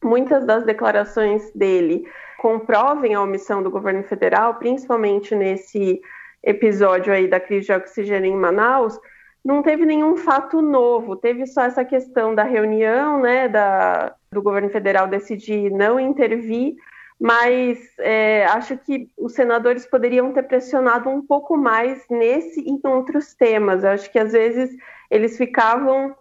muitas 0.05 0.47
das 0.47 0.65
declarações 0.65 1.51
dele 1.53 2.05
comprovem 2.39 3.15
a 3.15 3.23
omissão 3.23 3.61
do 3.61 3.73
governo 3.73 4.05
federal, 4.05 4.55
principalmente 4.55 5.35
nesse 5.35 6.01
episódio 6.45 7.13
aí 7.13 7.27
da 7.27 7.41
crise 7.41 7.67
de 7.67 7.73
oxigênio 7.73 8.31
em 8.31 8.37
Manaus, 8.37 8.97
não 9.45 9.63
teve 9.63 9.85
nenhum 9.85 10.17
fato 10.17 10.63
novo, 10.63 11.17
teve 11.17 11.47
só 11.47 11.63
essa 11.63 11.85
questão 11.85 12.35
da 12.35 12.45
reunião, 12.45 13.21
né, 13.21 13.49
da, 13.49 14.15
do 14.31 14.41
governo 14.41 14.71
federal 14.71 15.09
decidir 15.09 15.71
não 15.71 15.99
intervir, 15.99 16.77
mas 17.19 17.79
é, 17.99 18.45
acho 18.47 18.77
que 18.79 19.09
os 19.17 19.35
senadores 19.35 19.87
poderiam 19.87 20.33
ter 20.33 20.43
pressionado 20.45 21.09
um 21.09 21.25
pouco 21.25 21.57
mais 21.57 22.05
nesse 22.09 22.61
e 22.61 22.71
em 22.71 22.81
outros 22.85 23.35
temas. 23.35 23.85
Acho 23.85 24.11
que 24.11 24.19
às 24.19 24.33
vezes 24.33 24.77
eles 25.11 25.37
ficavam 25.37 26.17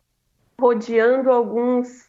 rodeando 0.60 1.32
alguns, 1.32 2.08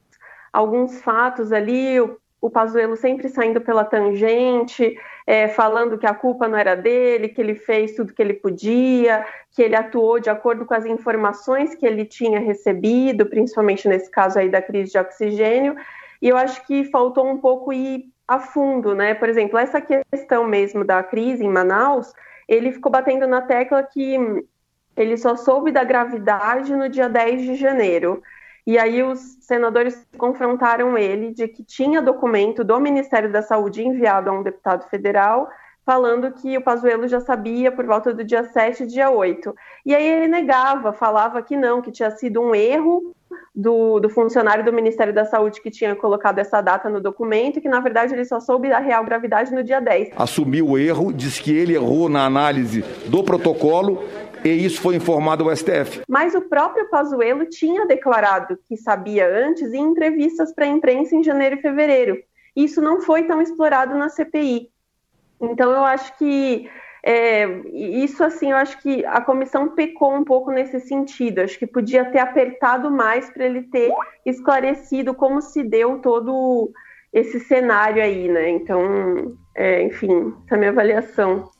alguns 0.52 1.00
fatos 1.00 1.52
ali, 1.52 2.00
o, 2.00 2.18
o 2.40 2.50
Pazuello 2.50 2.96
sempre 2.96 3.30
saindo 3.30 3.62
pela 3.62 3.84
tangente, 3.84 4.94
é, 5.26 5.48
falando 5.48 5.98
que 5.98 6.06
a 6.06 6.14
culpa 6.14 6.48
não 6.48 6.58
era 6.58 6.74
dele, 6.74 7.28
que 7.28 7.40
ele 7.40 7.54
fez 7.54 7.94
tudo 7.94 8.12
que 8.12 8.22
ele 8.22 8.34
podia, 8.34 9.24
que 9.50 9.62
ele 9.62 9.76
atuou 9.76 10.18
de 10.18 10.30
acordo 10.30 10.64
com 10.64 10.74
as 10.74 10.86
informações 10.86 11.74
que 11.74 11.86
ele 11.86 12.04
tinha 12.04 12.40
recebido, 12.40 13.26
principalmente 13.26 13.88
nesse 13.88 14.10
caso 14.10 14.38
aí 14.38 14.48
da 14.48 14.62
crise 14.62 14.92
de 14.92 14.98
oxigênio, 14.98 15.76
e 16.20 16.28
eu 16.28 16.36
acho 16.36 16.64
que 16.66 16.84
faltou 16.84 17.26
um 17.26 17.38
pouco 17.38 17.72
ir 17.72 18.12
a 18.26 18.38
fundo, 18.38 18.94
né? 18.94 19.14
Por 19.14 19.28
exemplo, 19.28 19.58
essa 19.58 19.80
questão 19.80 20.46
mesmo 20.46 20.84
da 20.84 21.02
crise 21.02 21.44
em 21.44 21.48
Manaus, 21.48 22.12
ele 22.48 22.72
ficou 22.72 22.90
batendo 22.90 23.26
na 23.26 23.42
tecla 23.42 23.82
que 23.82 24.16
ele 24.96 25.16
só 25.16 25.36
soube 25.36 25.72
da 25.72 25.84
gravidade 25.84 26.74
no 26.74 26.88
dia 26.88 27.08
10 27.08 27.42
de 27.42 27.54
janeiro. 27.56 28.22
E 28.66 28.78
aí 28.78 29.02
os 29.02 29.18
senadores 29.40 30.06
confrontaram 30.16 30.96
ele 30.96 31.32
de 31.32 31.48
que 31.48 31.64
tinha 31.64 32.00
documento 32.00 32.62
do 32.62 32.78
Ministério 32.78 33.30
da 33.32 33.42
Saúde 33.42 33.82
enviado 33.82 34.30
a 34.30 34.32
um 34.32 34.42
deputado 34.42 34.88
federal 34.88 35.48
falando 35.84 36.32
que 36.32 36.56
o 36.56 36.62
Pazuello 36.62 37.08
já 37.08 37.20
sabia 37.20 37.72
por 37.72 37.84
volta 37.84 38.14
do 38.14 38.24
dia 38.24 38.44
7 38.44 38.84
e 38.84 38.86
dia 38.86 39.10
8. 39.10 39.54
E 39.84 39.94
aí 39.94 40.04
ele 40.04 40.28
negava, 40.28 40.92
falava 40.92 41.42
que 41.42 41.56
não, 41.56 41.82
que 41.82 41.90
tinha 41.90 42.10
sido 42.10 42.40
um 42.40 42.54
erro 42.54 43.14
do, 43.54 44.00
do, 44.00 44.08
funcionário 44.08 44.64
do 44.64 44.72
Ministério 44.72 45.12
da 45.12 45.24
Saúde 45.24 45.60
que 45.60 45.70
tinha 45.70 45.94
colocado 45.94 46.38
essa 46.38 46.60
data 46.60 46.88
no 46.88 47.00
documento 47.00 47.58
e 47.58 47.60
que, 47.60 47.68
na 47.68 47.80
verdade, 47.80 48.14
ele 48.14 48.24
só 48.24 48.40
soube 48.40 48.68
da 48.68 48.78
real 48.78 49.04
gravidade 49.04 49.52
no 49.52 49.62
dia 49.62 49.80
10. 49.80 50.10
Assumiu 50.16 50.70
o 50.70 50.78
erro, 50.78 51.12
disse 51.12 51.42
que 51.42 51.54
ele 51.54 51.74
errou 51.74 52.08
na 52.08 52.24
análise 52.24 52.82
do 53.06 53.22
protocolo 53.22 54.04
e 54.44 54.48
isso 54.48 54.80
foi 54.80 54.96
informado 54.96 55.44
ao 55.44 55.56
STF. 55.56 56.02
Mas 56.08 56.34
o 56.34 56.42
próprio 56.42 56.88
Pazuello 56.88 57.46
tinha 57.46 57.86
declarado 57.86 58.58
que 58.68 58.76
sabia 58.76 59.28
antes 59.28 59.72
em 59.72 59.82
entrevistas 59.82 60.52
para 60.52 60.64
a 60.64 60.68
imprensa 60.68 61.14
em 61.14 61.22
janeiro 61.22 61.56
e 61.56 61.62
fevereiro. 61.62 62.18
Isso 62.54 62.82
não 62.82 63.00
foi 63.00 63.22
tão 63.22 63.40
explorado 63.40 63.94
na 63.94 64.08
CPI. 64.08 64.68
Então 65.42 65.70
eu 65.70 65.84
acho 65.84 66.16
que 66.16 66.70
é, 67.04 67.46
isso 67.72 68.22
assim, 68.22 68.52
eu 68.52 68.56
acho 68.56 68.80
que 68.80 69.04
a 69.06 69.20
comissão 69.20 69.70
pecou 69.70 70.14
um 70.14 70.24
pouco 70.24 70.52
nesse 70.52 70.78
sentido. 70.80 71.40
Acho 71.40 71.58
que 71.58 71.66
podia 71.66 72.04
ter 72.04 72.20
apertado 72.20 72.90
mais 72.90 73.28
para 73.30 73.44
ele 73.44 73.62
ter 73.62 73.92
esclarecido 74.24 75.12
como 75.12 75.42
se 75.42 75.64
deu 75.64 75.98
todo 75.98 76.70
esse 77.12 77.40
cenário 77.40 78.02
aí, 78.02 78.28
né? 78.28 78.48
Então, 78.50 79.36
é, 79.54 79.82
enfim, 79.82 80.32
essa 80.44 80.54
é 80.54 80.56
a 80.56 80.58
minha 80.58 80.70
avaliação. 80.70 81.50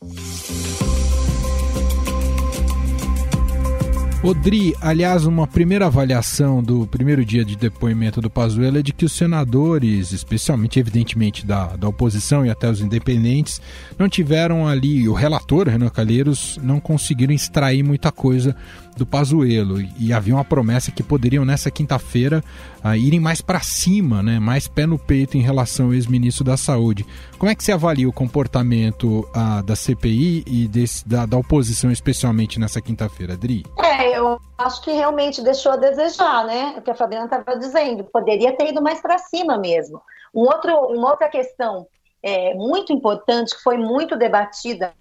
Odri, 4.25 4.73
aliás, 4.81 5.27
uma 5.27 5.49
primeira 5.49 5.87
avaliação 5.87 6.63
do 6.63 6.87
primeiro 6.87 7.25
dia 7.25 7.45
de 7.45 7.57
depoimento 7.57 8.21
do 8.21 8.31
Pazuello 8.31 8.79
é 8.79 8.83
de 8.83 8.93
que 8.93 9.05
os 9.05 9.13
senadores, 9.13 10.13
especialmente, 10.13 10.79
evidentemente, 10.79 11.45
da, 11.45 11.75
da 11.75 11.89
oposição 11.89 12.47
e 12.47 12.51
até 12.51 12.71
os 12.71 12.81
independentes, 12.81 13.61
não 13.99 14.09
tiveram 14.09 14.69
ali, 14.69 15.09
o 15.09 15.13
relator, 15.13 15.67
Renan 15.67 15.89
Calheiros, 15.89 16.57
não 16.63 16.79
conseguiram 16.79 17.35
extrair 17.35 17.83
muita 17.83 18.13
coisa 18.13 18.55
do 18.97 19.07
Pazuello 19.07 19.81
e 19.99 20.13
havia 20.13 20.35
uma 20.35 20.45
promessa 20.45 20.91
que 20.91 21.03
poderiam 21.03 21.45
nessa 21.45 21.71
quinta-feira 21.71 22.43
uh, 22.85 22.95
irem 22.95 23.21
mais 23.21 23.41
para 23.41 23.61
cima, 23.61 24.23
né, 24.23 24.39
mais 24.39 24.69
pé 24.69 24.87
no 24.87 24.99
peito 24.99 25.37
em 25.37 25.41
relação 25.41 25.87
ao 25.87 25.95
ex-ministro 25.95 26.45
da 26.45 26.57
Saúde. 26.57 27.07
Como 27.39 27.51
é 27.51 27.55
que 27.55 27.65
você 27.65 27.73
avalia 27.73 28.09
o 28.09 28.13
comportamento 28.13 29.29
uh, 29.31 29.63
da 29.63 29.75
CPI 29.75 30.45
e 30.47 30.69
desse, 30.69 31.07
da, 31.09 31.27
da, 31.27 31.37
oposição, 31.37 31.91
especialmente 31.91 32.61
nessa 32.61 32.81
quinta-feira, 32.81 33.35
Adri? 33.35 33.65
É, 33.79 34.19
eu 34.19 34.39
acho 34.59 34.83
que 34.83 34.91
realmente 34.91 35.43
deixou 35.43 35.73
a 35.73 35.77
desejar, 35.77 36.45
né? 36.47 36.75
O 36.79 36.83
que 36.83 36.91
a 36.91 36.95
Fabiana 36.95 37.25
estava 37.25 37.59
dizendo, 37.59 38.05
poderia 38.05 38.57
ter 38.57 38.69
ido 38.71 38.83
mais 38.83 39.01
para 39.01 39.19
cima 39.19 39.59
mesmo. 39.59 40.01
Um 40.35 40.41
outro, 40.41 40.73
uma 40.87 41.11
outra 41.11 41.29
questão 41.29 41.87
é, 42.23 42.55
muito 42.55 42.93
importante 42.93 43.55
que 43.57 43.63
foi 43.63 43.77
muito 43.77 44.17
debatida 44.17 44.95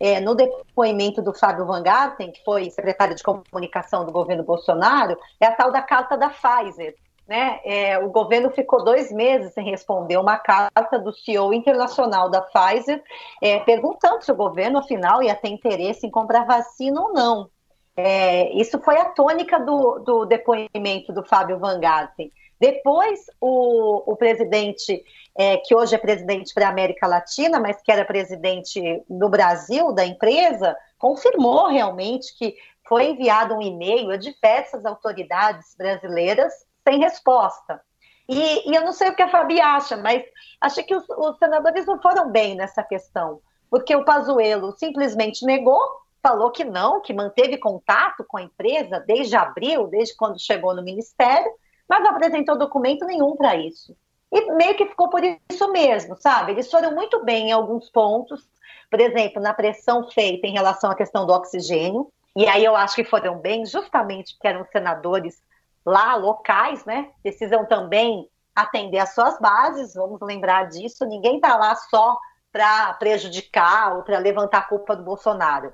é, 0.00 0.20
no 0.20 0.34
depoimento 0.34 1.20
do 1.20 1.32
Fábio 1.32 1.66
Van 1.66 1.82
Garten, 1.82 2.30
que 2.30 2.42
foi 2.44 2.70
secretário 2.70 3.14
de 3.14 3.22
comunicação 3.22 4.04
do 4.04 4.12
governo 4.12 4.44
Bolsonaro, 4.44 5.18
é 5.40 5.46
a 5.46 5.52
tal 5.52 5.72
da 5.72 5.82
carta 5.82 6.16
da 6.16 6.30
Pfizer. 6.30 6.94
Né? 7.26 7.60
É, 7.62 7.98
o 7.98 8.08
governo 8.08 8.50
ficou 8.50 8.82
dois 8.82 9.12
meses 9.12 9.52
sem 9.52 9.68
responder 9.68 10.16
uma 10.16 10.38
carta 10.38 10.98
do 10.98 11.12
CEO 11.12 11.52
internacional 11.52 12.30
da 12.30 12.40
Pfizer, 12.40 13.02
é, 13.42 13.58
perguntando 13.60 14.24
se 14.24 14.32
o 14.32 14.36
governo, 14.36 14.78
afinal, 14.78 15.22
ia 15.22 15.34
ter 15.34 15.48
interesse 15.48 16.06
em 16.06 16.10
comprar 16.10 16.46
vacina 16.46 17.00
ou 17.00 17.12
não. 17.12 17.50
É, 17.94 18.50
isso 18.52 18.78
foi 18.78 18.96
a 18.96 19.06
tônica 19.06 19.58
do, 19.58 19.98
do 19.98 20.24
depoimento 20.24 21.12
do 21.12 21.24
Fábio 21.24 21.58
Van 21.58 21.80
Garten. 21.80 22.32
Depois, 22.60 23.20
o, 23.40 24.12
o 24.12 24.16
presidente, 24.16 25.04
é, 25.36 25.58
que 25.58 25.74
hoje 25.74 25.94
é 25.94 25.98
presidente 25.98 26.52
para 26.52 26.66
a 26.66 26.70
América 26.70 27.06
Latina, 27.06 27.60
mas 27.60 27.80
que 27.80 27.92
era 27.92 28.04
presidente 28.04 29.02
no 29.08 29.28
Brasil 29.28 29.92
da 29.92 30.04
empresa, 30.04 30.76
confirmou 30.98 31.68
realmente 31.68 32.36
que 32.36 32.56
foi 32.88 33.10
enviado 33.10 33.54
um 33.54 33.62
e-mail 33.62 34.10
a 34.10 34.16
diversas 34.16 34.84
autoridades 34.84 35.74
brasileiras 35.76 36.52
sem 36.82 36.98
resposta. 36.98 37.80
E, 38.28 38.70
e, 38.70 38.74
eu 38.74 38.82
não 38.82 38.92
sei 38.92 39.08
o 39.08 39.14
que 39.14 39.22
a 39.22 39.30
Fabi 39.30 39.60
acha, 39.60 39.96
mas 39.96 40.22
acho 40.60 40.82
que 40.84 40.94
os, 40.94 41.08
os 41.08 41.38
senadores 41.38 41.86
não 41.86 42.00
foram 42.00 42.30
bem 42.30 42.54
nessa 42.54 42.82
questão, 42.82 43.40
porque 43.70 43.94
o 43.94 44.04
Pazuello 44.04 44.72
simplesmente 44.76 45.46
negou, 45.46 45.80
falou 46.22 46.50
que 46.50 46.64
não, 46.64 47.00
que 47.00 47.14
manteve 47.14 47.56
contato 47.56 48.24
com 48.26 48.36
a 48.36 48.42
empresa 48.42 49.00
desde 49.06 49.36
abril, 49.36 49.86
desde 49.86 50.16
quando 50.16 50.40
chegou 50.40 50.74
no 50.74 50.82
ministério, 50.82 51.50
mas 51.88 52.02
não 52.02 52.10
apresentou 52.10 52.58
documento 52.58 53.06
nenhum 53.06 53.34
para 53.34 53.56
isso. 53.56 53.96
E 54.30 54.52
meio 54.52 54.76
que 54.76 54.86
ficou 54.86 55.08
por 55.08 55.22
isso 55.24 55.72
mesmo, 55.72 56.16
sabe? 56.18 56.52
Eles 56.52 56.70
foram 56.70 56.94
muito 56.94 57.24
bem 57.24 57.48
em 57.48 57.52
alguns 57.52 57.88
pontos, 57.88 58.46
por 58.90 59.00
exemplo, 59.00 59.40
na 59.40 59.54
pressão 59.54 60.08
feita 60.10 60.46
em 60.46 60.52
relação 60.52 60.90
à 60.90 60.94
questão 60.94 61.26
do 61.26 61.32
oxigênio, 61.32 62.10
e 62.36 62.46
aí 62.46 62.64
eu 62.64 62.76
acho 62.76 62.94
que 62.94 63.04
foram 63.04 63.38
bem 63.38 63.66
justamente 63.66 64.34
porque 64.34 64.48
eram 64.48 64.64
senadores 64.70 65.42
lá, 65.84 66.14
locais, 66.14 66.84
né? 66.84 67.10
Precisam 67.22 67.64
também 67.64 68.28
atender 68.54 68.98
às 68.98 69.14
suas 69.14 69.38
bases, 69.40 69.94
vamos 69.94 70.20
lembrar 70.20 70.68
disso, 70.68 71.06
ninguém 71.06 71.36
está 71.36 71.56
lá 71.56 71.74
só 71.74 72.18
para 72.52 72.94
prejudicar 72.94 73.96
ou 73.96 74.02
para 74.02 74.18
levantar 74.18 74.58
a 74.58 74.62
culpa 74.62 74.94
do 74.94 75.02
Bolsonaro. 75.02 75.72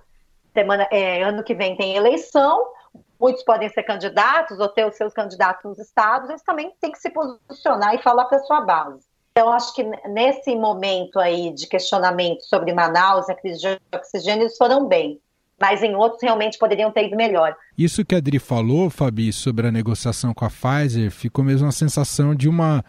Semana, 0.53 0.87
é, 0.91 1.23
ano 1.23 1.43
que 1.43 1.55
vem 1.55 1.77
tem 1.77 1.97
eleição, 1.97 2.67
muitos 3.19 3.43
podem 3.43 3.69
ser 3.69 3.83
candidatos 3.83 4.59
ou 4.59 4.69
ter 4.69 4.87
os 4.87 4.97
seus 4.97 5.13
candidatos 5.13 5.65
nos 5.65 5.79
estados, 5.79 6.29
eles 6.29 6.43
também 6.43 6.73
têm 6.81 6.93
que 6.93 6.99
se 6.99 7.11
posicionar 7.11 7.95
e 7.95 8.03
falar 8.03 8.25
para 8.27 8.39
a 8.39 8.43
sua 8.43 8.61
base. 8.61 9.05
Então, 9.37 9.53
acho 9.53 9.75
que 9.75 9.83
nesse 10.09 10.55
momento 10.55 11.19
aí 11.19 11.53
de 11.53 11.67
questionamento 11.67 12.43
sobre 12.45 12.73
Manaus, 12.73 13.29
a 13.29 13.35
crise 13.35 13.61
de 13.61 13.81
oxigênio, 13.93 14.45
eles 14.45 14.57
foram 14.57 14.87
bem. 14.87 15.21
Mas 15.61 15.83
em 15.83 15.95
outros 15.97 16.23
realmente 16.23 16.59
poderiam 16.59 16.93
ter 16.93 17.07
ido 17.07 17.17
melhor. 17.17 17.57
Isso 17.77 18.05
que 18.05 18.15
a 18.15 18.19
Adri 18.19 18.39
falou, 18.39 18.91
Fabi, 18.91 19.33
sobre 19.33 19.67
a 19.67 19.73
negociação 19.73 20.33
com 20.33 20.45
a 20.45 20.51
Pfizer, 20.51 21.11
ficou 21.11 21.45
mesmo 21.45 21.67
a 21.67 21.73
sensação 21.73 22.35
de 22.35 22.49
uma 22.49 22.85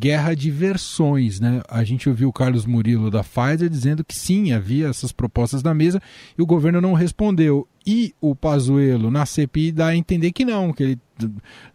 guerra 0.00 0.34
de 0.34 0.50
versões, 0.50 1.40
né? 1.40 1.60
A 1.68 1.84
gente 1.84 2.08
ouviu 2.08 2.30
o 2.30 2.32
Carlos 2.32 2.64
Murilo 2.64 3.10
da 3.10 3.22
Pfizer 3.22 3.68
dizendo 3.68 4.02
que 4.02 4.14
sim, 4.14 4.50
havia 4.50 4.88
essas 4.88 5.12
propostas 5.12 5.62
na 5.62 5.74
mesa 5.74 6.00
e 6.38 6.40
o 6.40 6.46
governo 6.46 6.80
não 6.80 6.94
respondeu. 6.94 7.68
E 7.86 8.14
o 8.18 8.34
Pazuello 8.34 9.10
na 9.10 9.26
CPI 9.26 9.72
dá 9.72 9.88
a 9.88 9.96
entender 9.96 10.32
que 10.32 10.42
não, 10.42 10.72
que 10.72 10.82
ele 10.82 11.00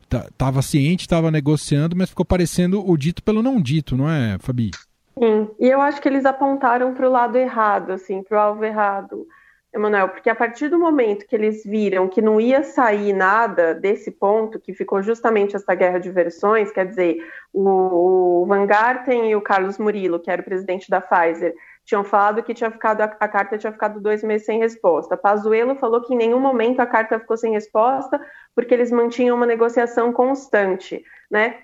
estava 0.10 0.63
ciente, 0.63 1.01
estava 1.01 1.29
negociando, 1.29 1.96
mas 1.96 2.10
ficou 2.10 2.25
parecendo 2.25 2.84
o 2.84 2.98
dito 2.98 3.22
pelo 3.22 3.44
não 3.44 3.62
dito, 3.62 3.96
não 3.96 4.10
é, 4.10 4.38
Fabi? 4.39 4.72
Sim, 5.20 5.48
e 5.60 5.67
eu 5.67 5.79
acho 5.79 6.01
que 6.01 6.10
eles 6.10 6.25
apontaram 6.25 6.96
para 6.96 7.08
o 7.08 7.12
lado 7.12 7.38
errado, 7.38 7.91
assim, 7.91 8.24
para 8.24 8.38
o 8.38 8.41
alvo 8.41 8.65
errado. 8.65 9.27
Emanuel, 9.75 10.08
porque 10.08 10.29
a 10.29 10.36
partir 10.36 10.70
do 10.70 10.79
momento 10.79 11.27
que 11.27 11.36
eles 11.36 11.65
viram 11.65 12.08
que 12.08 12.22
não 12.22 12.39
ia 12.39 12.63
sair 12.63 13.12
nada 13.12 13.75
desse 13.75 14.10
ponto, 14.10 14.58
que 14.58 14.74
ficou 14.74 15.03
justamente 15.03 15.53
essa 15.53 15.75
guerra 15.75 16.00
de 16.00 16.10
versões, 16.10 16.72
quer 16.72 16.86
dizer, 16.86 17.17
o, 17.51 18.41
o 18.41 18.46
Van 18.46 18.65
Garten 18.65 19.29
e 19.29 19.36
o 19.36 19.41
Carlos 19.41 19.77
Murilo, 19.77 20.17
que 20.17 20.32
era 20.32 20.41
o 20.41 20.46
presidente 20.46 20.89
da 20.89 21.01
Pfizer, 21.01 21.53
tinham 21.84 22.05
falado 22.05 22.41
que 22.41 22.53
tinha 22.53 22.72
ficado 22.72 23.01
a, 23.01 23.03
a, 23.03 23.27
carta 23.27 23.58
tinha 23.58 23.72
ficado 23.72 24.00
dois 24.00 24.24
meses 24.24 24.46
sem 24.46 24.60
resposta. 24.60 25.17
Pazuello 25.17 25.75
falou 25.75 26.01
que 26.01 26.13
em 26.13 26.17
nenhum 26.17 26.39
momento 26.39 26.79
a 26.79 26.86
carta 26.86 27.20
ficou 27.20 27.36
sem 27.36 27.51
resposta, 27.51 28.20
porque 28.55 28.74
eles 28.74 28.91
mantinham 28.91 29.36
uma 29.36 29.46
negociação 29.46 30.13
constante, 30.13 31.03
né? 31.29 31.58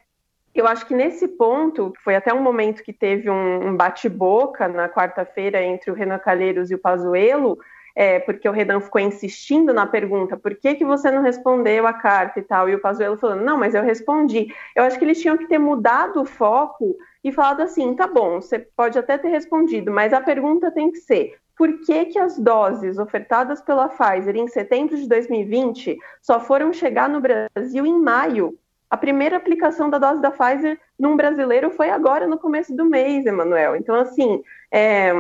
Eu 0.53 0.67
acho 0.67 0.85
que 0.85 0.93
nesse 0.93 1.29
ponto, 1.29 1.93
foi 2.03 2.13
até 2.13 2.33
um 2.33 2.41
momento 2.41 2.83
que 2.83 2.91
teve 2.91 3.29
um, 3.29 3.69
um 3.69 3.77
bate-boca 3.77 4.67
na 4.67 4.89
quarta-feira 4.89 5.63
entre 5.63 5.89
o 5.89 5.93
Renan 5.93 6.19
Calheiros 6.19 6.69
e 6.69 6.75
o 6.75 6.79
Pazuello, 6.79 7.57
é, 7.95 8.19
porque 8.19 8.47
o 8.47 8.51
Redan 8.51 8.79
ficou 8.79 9.01
insistindo 9.01 9.73
na 9.73 9.85
pergunta, 9.85 10.37
por 10.37 10.55
que, 10.55 10.75
que 10.75 10.85
você 10.85 11.11
não 11.11 11.21
respondeu 11.21 11.85
a 11.87 11.93
carta 11.93 12.39
e 12.39 12.43
tal, 12.43 12.69
e 12.69 12.75
o 12.75 12.79
Pazuello 12.79 13.17
falando, 13.17 13.43
não, 13.43 13.57
mas 13.57 13.75
eu 13.75 13.83
respondi. 13.83 14.53
Eu 14.75 14.83
acho 14.83 14.97
que 14.97 15.05
eles 15.05 15.21
tinham 15.21 15.37
que 15.37 15.47
ter 15.47 15.59
mudado 15.59 16.21
o 16.21 16.25
foco 16.25 16.97
e 17.23 17.31
falado 17.31 17.61
assim, 17.61 17.95
tá 17.95 18.07
bom, 18.07 18.41
você 18.41 18.59
pode 18.59 18.97
até 18.97 19.17
ter 19.17 19.29
respondido, 19.29 19.91
mas 19.91 20.13
a 20.13 20.21
pergunta 20.21 20.71
tem 20.71 20.91
que 20.91 20.97
ser, 20.97 21.35
por 21.61 21.79
que, 21.81 22.05
que 22.05 22.17
as 22.17 22.39
doses 22.39 22.97
ofertadas 22.97 23.61
pela 23.61 23.87
Pfizer 23.87 24.35
em 24.35 24.47
setembro 24.47 24.97
de 24.97 25.07
2020 25.07 25.95
só 26.19 26.39
foram 26.39 26.73
chegar 26.73 27.07
no 27.07 27.21
Brasil 27.21 27.85
em 27.85 27.99
maio? 27.99 28.57
A 28.89 28.97
primeira 28.97 29.37
aplicação 29.37 29.87
da 29.87 29.99
dose 29.99 30.21
da 30.21 30.31
Pfizer 30.31 30.79
num 30.97 31.15
brasileiro 31.15 31.69
foi 31.69 31.89
agora, 31.89 32.27
no 32.27 32.39
começo 32.39 32.75
do 32.75 32.83
mês, 32.83 33.25
Emanuel. 33.27 33.75
Então, 33.75 33.95
assim, 33.95 34.43
é, 34.71 35.13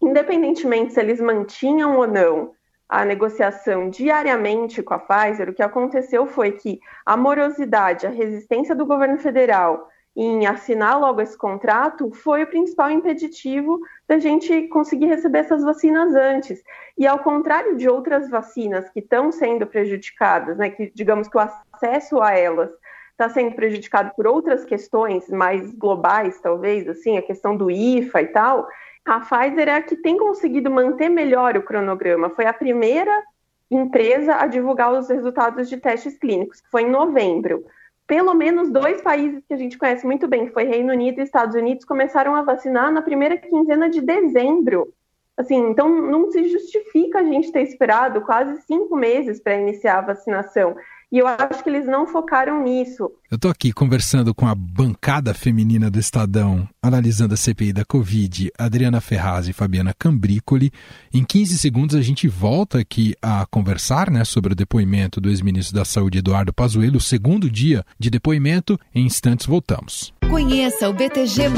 independentemente 0.00 0.92
se 0.92 1.00
eles 1.00 1.20
mantinham 1.20 1.96
ou 1.96 2.06
não 2.06 2.52
a 2.88 3.04
negociação 3.04 3.90
diariamente 3.90 4.82
com 4.82 4.94
a 4.94 4.98
Pfizer, 4.98 5.50
o 5.50 5.54
que 5.54 5.62
aconteceu 5.62 6.26
foi 6.26 6.52
que 6.52 6.80
a 7.04 7.16
morosidade, 7.16 8.06
a 8.06 8.10
resistência 8.10 8.74
do 8.74 8.86
governo 8.86 9.18
federal 9.18 9.88
em 10.16 10.46
assinar 10.46 10.98
logo 10.98 11.20
esse 11.20 11.38
contrato 11.38 12.10
foi 12.10 12.42
o 12.42 12.46
principal 12.46 12.90
impeditivo 12.90 13.78
da 14.08 14.18
gente 14.18 14.66
conseguir 14.68 15.06
receber 15.06 15.38
essas 15.38 15.62
vacinas 15.62 16.12
antes. 16.14 16.60
E 16.96 17.06
ao 17.06 17.20
contrário 17.20 17.76
de 17.76 17.88
outras 17.88 18.28
vacinas 18.28 18.88
que 18.90 18.98
estão 18.98 19.30
sendo 19.30 19.64
prejudicadas, 19.64 20.56
né, 20.56 20.70
que 20.70 20.90
digamos 20.92 21.28
que 21.28 21.36
o 21.36 21.40
acesso 21.40 22.20
a 22.20 22.32
elas 22.32 22.70
está 23.12 23.28
sendo 23.28 23.54
prejudicado 23.54 24.12
por 24.16 24.26
outras 24.26 24.64
questões 24.64 25.28
mais 25.28 25.72
globais, 25.72 26.40
talvez, 26.40 26.88
assim, 26.88 27.16
a 27.16 27.22
questão 27.22 27.56
do 27.56 27.70
IFA 27.70 28.22
e 28.22 28.26
tal, 28.28 28.68
a 29.04 29.20
Pfizer 29.20 29.68
é 29.68 29.76
a 29.76 29.82
que 29.82 29.96
tem 29.96 30.16
conseguido 30.16 30.70
manter 30.70 31.08
melhor 31.08 31.56
o 31.56 31.62
cronograma. 31.62 32.30
Foi 32.30 32.46
a 32.46 32.52
primeira 32.52 33.22
empresa 33.70 34.36
a 34.36 34.46
divulgar 34.46 34.92
os 34.92 35.08
resultados 35.08 35.68
de 35.68 35.76
testes 35.76 36.16
clínicos, 36.18 36.60
que 36.60 36.70
foi 36.70 36.82
em 36.82 36.90
novembro. 36.90 37.64
Pelo 38.06 38.32
menos 38.34 38.70
dois 38.70 39.02
países 39.02 39.44
que 39.46 39.52
a 39.52 39.56
gente 39.56 39.76
conhece 39.76 40.06
muito 40.06 40.26
bem, 40.26 40.46
que 40.46 40.52
foi 40.52 40.64
Reino 40.64 40.92
Unido 40.92 41.20
e 41.20 41.22
Estados 41.22 41.54
Unidos, 41.54 41.84
começaram 41.84 42.34
a 42.34 42.42
vacinar 42.42 42.90
na 42.90 43.02
primeira 43.02 43.36
quinzena 43.36 43.90
de 43.90 44.00
dezembro. 44.00 44.92
Assim, 45.36 45.56
então 45.70 45.88
não 45.88 46.30
se 46.30 46.48
justifica 46.48 47.20
a 47.20 47.22
gente 47.22 47.52
ter 47.52 47.62
esperado 47.62 48.22
quase 48.22 48.60
cinco 48.62 48.96
meses 48.96 49.38
para 49.40 49.56
iniciar 49.56 49.98
a 49.98 50.06
vacinação. 50.06 50.74
E 51.10 51.18
eu 51.18 51.26
acho 51.26 51.62
que 51.62 51.70
eles 51.70 51.86
não 51.86 52.06
focaram 52.06 52.62
nisso. 52.62 53.10
Eu 53.30 53.36
estou 53.36 53.50
aqui 53.50 53.72
conversando 53.72 54.34
com 54.34 54.46
a 54.46 54.54
bancada 54.54 55.32
feminina 55.32 55.90
do 55.90 55.98
Estadão, 55.98 56.68
analisando 56.82 57.32
a 57.32 57.36
CPI 57.36 57.72
da 57.72 57.84
Covid, 57.84 58.50
Adriana 58.58 59.00
Ferraz 59.00 59.48
e 59.48 59.54
Fabiana 59.54 59.94
Cambrícoli. 59.98 60.70
Em 61.12 61.24
15 61.24 61.58
segundos 61.58 61.96
a 61.96 62.02
gente 62.02 62.28
volta 62.28 62.78
aqui 62.78 63.14
a 63.22 63.46
conversar 63.46 64.10
né, 64.10 64.22
sobre 64.22 64.52
o 64.52 64.56
depoimento 64.56 65.18
do 65.20 65.30
ex-ministro 65.30 65.74
da 65.74 65.84
Saúde, 65.84 66.18
Eduardo 66.18 66.52
Pazuello, 66.52 66.98
o 66.98 67.00
segundo 67.00 67.50
dia 67.50 67.84
de 67.98 68.10
depoimento. 68.10 68.78
Em 68.94 69.06
instantes 69.06 69.46
voltamos. 69.46 70.12
Conheça 70.28 70.90
o 70.90 70.92
BTG+, 70.92 71.48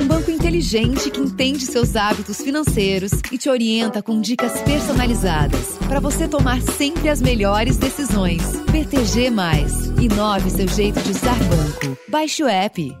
um 0.00 0.06
banco 0.06 0.30
inteligente 0.30 1.10
que 1.10 1.20
entende 1.20 1.66
seus 1.66 1.96
hábitos 1.96 2.38
financeiros 2.38 3.12
e 3.30 3.36
te 3.36 3.50
orienta 3.50 4.02
com 4.02 4.22
dicas 4.22 4.58
personalizadas 4.62 5.76
para 5.86 6.00
você 6.00 6.26
tomar 6.26 6.62
sempre 6.62 7.10
as 7.10 7.20
melhores 7.20 7.76
decisões. 7.76 8.42
BTG+, 8.72 8.85
inove 10.00 10.50
seu 10.50 10.68
jeito 10.68 11.00
de 11.02 11.10
usar 11.10 11.38
banco. 11.44 11.98
Baixe 12.08 12.42
o 12.42 12.48
app. 12.48 12.96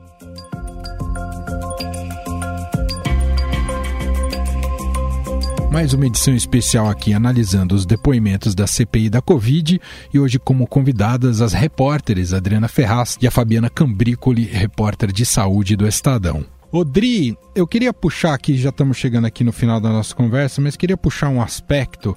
mais 5.76 5.92
uma 5.92 6.06
edição 6.06 6.34
especial 6.34 6.88
aqui 6.88 7.12
analisando 7.12 7.74
os 7.74 7.84
depoimentos 7.84 8.54
da 8.54 8.66
CPI 8.66 9.10
da 9.10 9.20
Covid 9.20 9.78
e 10.12 10.18
hoje 10.18 10.38
como 10.38 10.66
convidadas 10.66 11.42
as 11.42 11.52
repórteres 11.52 12.32
Adriana 12.32 12.66
Ferraz 12.66 13.18
e 13.20 13.26
a 13.26 13.30
Fabiana 13.30 13.68
Cambrícoli, 13.68 14.44
repórter 14.44 15.12
de 15.12 15.26
saúde 15.26 15.76
do 15.76 15.86
Estadão. 15.86 16.46
Odri, 16.72 17.36
eu 17.54 17.66
queria 17.66 17.92
puxar 17.92 18.32
aqui, 18.32 18.56
já 18.56 18.70
estamos 18.70 18.96
chegando 18.96 19.26
aqui 19.26 19.44
no 19.44 19.52
final 19.52 19.78
da 19.78 19.90
nossa 19.90 20.14
conversa, 20.14 20.62
mas 20.62 20.76
queria 20.76 20.96
puxar 20.96 21.28
um 21.28 21.42
aspecto 21.42 22.16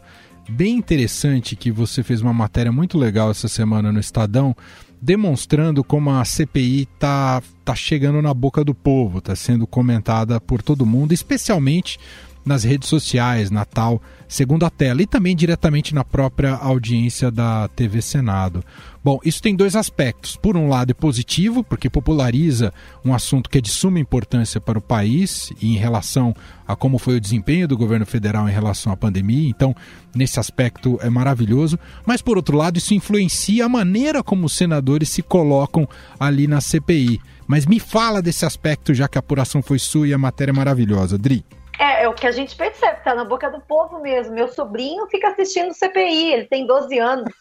bem 0.49 0.77
interessante 0.77 1.55
que 1.55 1.71
você 1.71 2.03
fez 2.03 2.21
uma 2.21 2.33
matéria 2.33 2.71
muito 2.71 2.97
legal 2.97 3.31
essa 3.31 3.47
semana 3.47 3.91
no 3.91 3.99
Estadão, 3.99 4.55
demonstrando 5.01 5.83
como 5.83 6.09
a 6.09 6.25
CPI 6.25 6.87
está 6.93 7.41
tá 7.63 7.75
chegando 7.75 8.21
na 8.21 8.33
boca 8.33 8.63
do 8.63 8.73
povo, 8.73 9.19
está 9.19 9.35
sendo 9.35 9.65
comentada 9.65 10.41
por 10.41 10.61
todo 10.61 10.85
mundo, 10.85 11.13
especialmente 11.13 11.97
nas 12.45 12.63
redes 12.63 12.89
sociais, 12.89 13.51
na 13.51 13.65
tal 13.65 14.01
segunda 14.27 14.69
tela 14.69 15.01
e 15.01 15.07
também 15.07 15.35
diretamente 15.35 15.93
na 15.95 16.03
própria 16.03 16.53
audiência 16.53 17.31
da 17.31 17.67
TV 17.69 17.99
Senado. 17.99 18.63
Bom, 19.03 19.19
isso 19.23 19.41
tem 19.41 19.55
dois 19.55 19.75
aspectos. 19.75 20.35
Por 20.35 20.55
um 20.55 20.67
lado, 20.67 20.91
é 20.91 20.93
positivo, 20.93 21.63
porque 21.63 21.89
populariza 21.89 22.71
um 23.03 23.13
assunto 23.13 23.49
que 23.49 23.57
é 23.57 23.61
de 23.61 23.69
suma 23.69 23.99
importância 23.99 24.61
para 24.61 24.77
o 24.77 24.81
país 24.81 25.51
e 25.61 25.73
em 25.73 25.77
relação 25.77 26.35
a 26.67 26.75
como 26.75 26.99
foi 26.99 27.15
o 27.15 27.19
desempenho 27.19 27.67
do 27.67 27.77
governo 27.77 28.05
federal 28.05 28.47
em 28.47 28.51
relação 28.51 28.91
à 28.91 28.97
pandemia. 28.97 29.49
Então, 29.49 29.75
nesse 30.13 30.39
aspecto 30.39 30.99
é 31.01 31.09
maravilhoso. 31.09 31.79
Mas, 32.05 32.21
por 32.21 32.37
outro 32.37 32.57
lado, 32.57 32.77
isso 32.77 32.93
influencia 32.93 33.65
a 33.65 33.69
maneira 33.69 34.21
como 34.21 34.45
os 34.45 34.53
senadores 34.53 35.09
se 35.09 35.23
colocam 35.23 35.87
ali 36.19 36.45
na 36.45 36.61
CPI. 36.61 37.19
Mas 37.47 37.65
me 37.65 37.79
fala 37.79 38.21
desse 38.21 38.45
aspecto, 38.45 38.93
já 38.93 39.07
que 39.07 39.17
a 39.17 39.21
apuração 39.21 39.63
foi 39.63 39.79
sua 39.79 40.07
e 40.07 40.13
a 40.13 40.17
matéria 40.17 40.51
é 40.51 40.53
maravilhosa. 40.53 41.17
Dri. 41.17 41.43
É, 41.79 42.03
é 42.03 42.09
o 42.09 42.13
que 42.13 42.27
a 42.27 42.31
gente 42.31 42.57
percebe, 42.57 43.01
tá 43.05 43.15
na 43.15 43.23
boca 43.23 43.49
do 43.49 43.61
povo 43.61 44.01
mesmo. 44.01 44.35
Meu 44.35 44.49
sobrinho 44.49 45.07
fica 45.07 45.29
assistindo 45.29 45.73
CPI, 45.73 46.33
ele 46.33 46.45
tem 46.45 46.67
12 46.67 46.99
anos. 46.99 47.33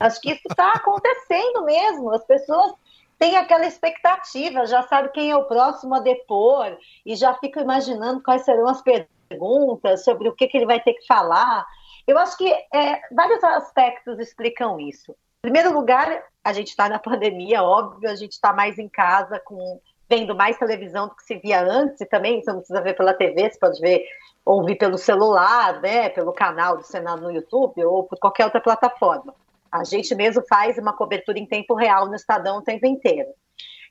Acho 0.00 0.20
que 0.20 0.32
isso 0.32 0.42
está 0.50 0.72
acontecendo 0.72 1.64
mesmo. 1.64 2.10
As 2.12 2.24
pessoas 2.24 2.72
têm 3.20 3.36
aquela 3.36 3.64
expectativa, 3.64 4.66
já 4.66 4.82
sabe 4.82 5.10
quem 5.10 5.30
é 5.30 5.36
o 5.36 5.44
próximo 5.44 5.94
a 5.94 6.00
depor 6.00 6.76
e 7.06 7.14
já 7.14 7.34
fica 7.34 7.60
imaginando 7.60 8.20
quais 8.20 8.44
serão 8.44 8.66
as 8.66 8.82
perguntas 8.82 10.02
sobre 10.02 10.28
o 10.28 10.34
que, 10.34 10.48
que 10.48 10.56
ele 10.56 10.66
vai 10.66 10.80
ter 10.80 10.94
que 10.94 11.06
falar. 11.06 11.64
Eu 12.04 12.18
acho 12.18 12.36
que 12.36 12.52
é, 12.52 13.00
vários 13.12 13.44
aspectos 13.44 14.18
explicam 14.18 14.80
isso. 14.80 15.12
Em 15.12 15.52
primeiro 15.52 15.72
lugar, 15.72 16.24
a 16.42 16.52
gente 16.52 16.68
está 16.68 16.88
na 16.88 16.98
pandemia, 16.98 17.62
óbvio, 17.62 18.10
a 18.10 18.16
gente 18.16 18.32
está 18.32 18.52
mais 18.52 18.76
em 18.76 18.88
casa 18.88 19.38
com 19.38 19.80
vendo 20.14 20.34
mais 20.34 20.56
televisão 20.56 21.08
do 21.08 21.16
que 21.16 21.24
se 21.24 21.36
via 21.36 21.60
antes, 21.60 22.00
e 22.00 22.06
também 22.06 22.40
você 22.40 22.50
não 22.50 22.58
precisa 22.58 22.80
ver 22.80 22.94
pela 22.94 23.12
TV, 23.12 23.50
você 23.50 23.58
pode 23.58 23.80
ver, 23.80 24.04
ouvir 24.44 24.76
pelo 24.76 24.96
celular, 24.96 25.80
né, 25.80 26.08
pelo 26.08 26.32
canal 26.32 26.76
do 26.76 26.84
Senado 26.84 27.22
no 27.22 27.32
YouTube 27.32 27.84
ou 27.84 28.04
por 28.04 28.18
qualquer 28.18 28.44
outra 28.44 28.60
plataforma. 28.60 29.34
A 29.72 29.82
gente 29.82 30.14
mesmo 30.14 30.42
faz 30.48 30.78
uma 30.78 30.92
cobertura 30.92 31.38
em 31.38 31.46
tempo 31.46 31.74
real 31.74 32.06
no 32.06 32.14
Estadão 32.14 32.58
o 32.58 32.62
tempo 32.62 32.86
inteiro. 32.86 33.28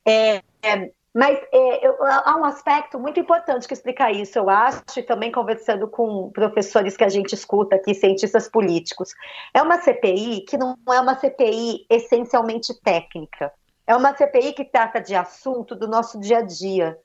É, 0.07 0.41
é, 0.62 0.91
mas 1.13 1.38
é, 1.51 1.86
eu, 1.86 1.97
há 2.01 2.38
um 2.38 2.45
aspecto 2.45 2.97
muito 2.97 3.19
importante 3.19 3.67
que 3.67 3.73
explica 3.73 4.09
isso, 4.09 4.39
eu 4.39 4.49
acho, 4.49 4.81
e 4.97 5.03
também 5.03 5.31
conversando 5.31 5.89
com 5.89 6.31
professores 6.31 6.95
que 6.95 7.03
a 7.03 7.09
gente 7.09 7.33
escuta 7.33 7.75
aqui, 7.75 7.93
cientistas 7.93 8.47
políticos. 8.47 9.13
É 9.53 9.62
uma 9.62 9.81
CPI 9.81 10.45
que 10.47 10.57
não 10.57 10.77
é 10.89 10.99
uma 11.01 11.15
CPI 11.15 11.86
essencialmente 11.89 12.73
técnica. 12.81 13.51
É 13.86 13.96
uma 13.96 14.15
CPI 14.15 14.54
que 14.54 14.65
trata 14.65 15.00
de 15.00 15.15
assunto 15.15 15.76
do 15.76 15.88
nosso 15.88 16.19
dia 16.19 16.39
a 16.39 16.41
dia. 16.41 16.98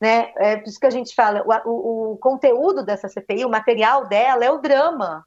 Né? 0.00 0.32
É 0.36 0.56
por 0.56 0.68
isso 0.68 0.80
que 0.80 0.86
a 0.86 0.90
gente 0.90 1.14
fala, 1.14 1.42
o, 1.46 1.70
o, 1.70 2.12
o 2.12 2.16
conteúdo 2.16 2.82
dessa 2.82 3.08
CPI, 3.08 3.44
o 3.44 3.50
material 3.50 4.06
dela 4.06 4.44
é 4.44 4.50
o 4.50 4.58
drama. 4.58 5.24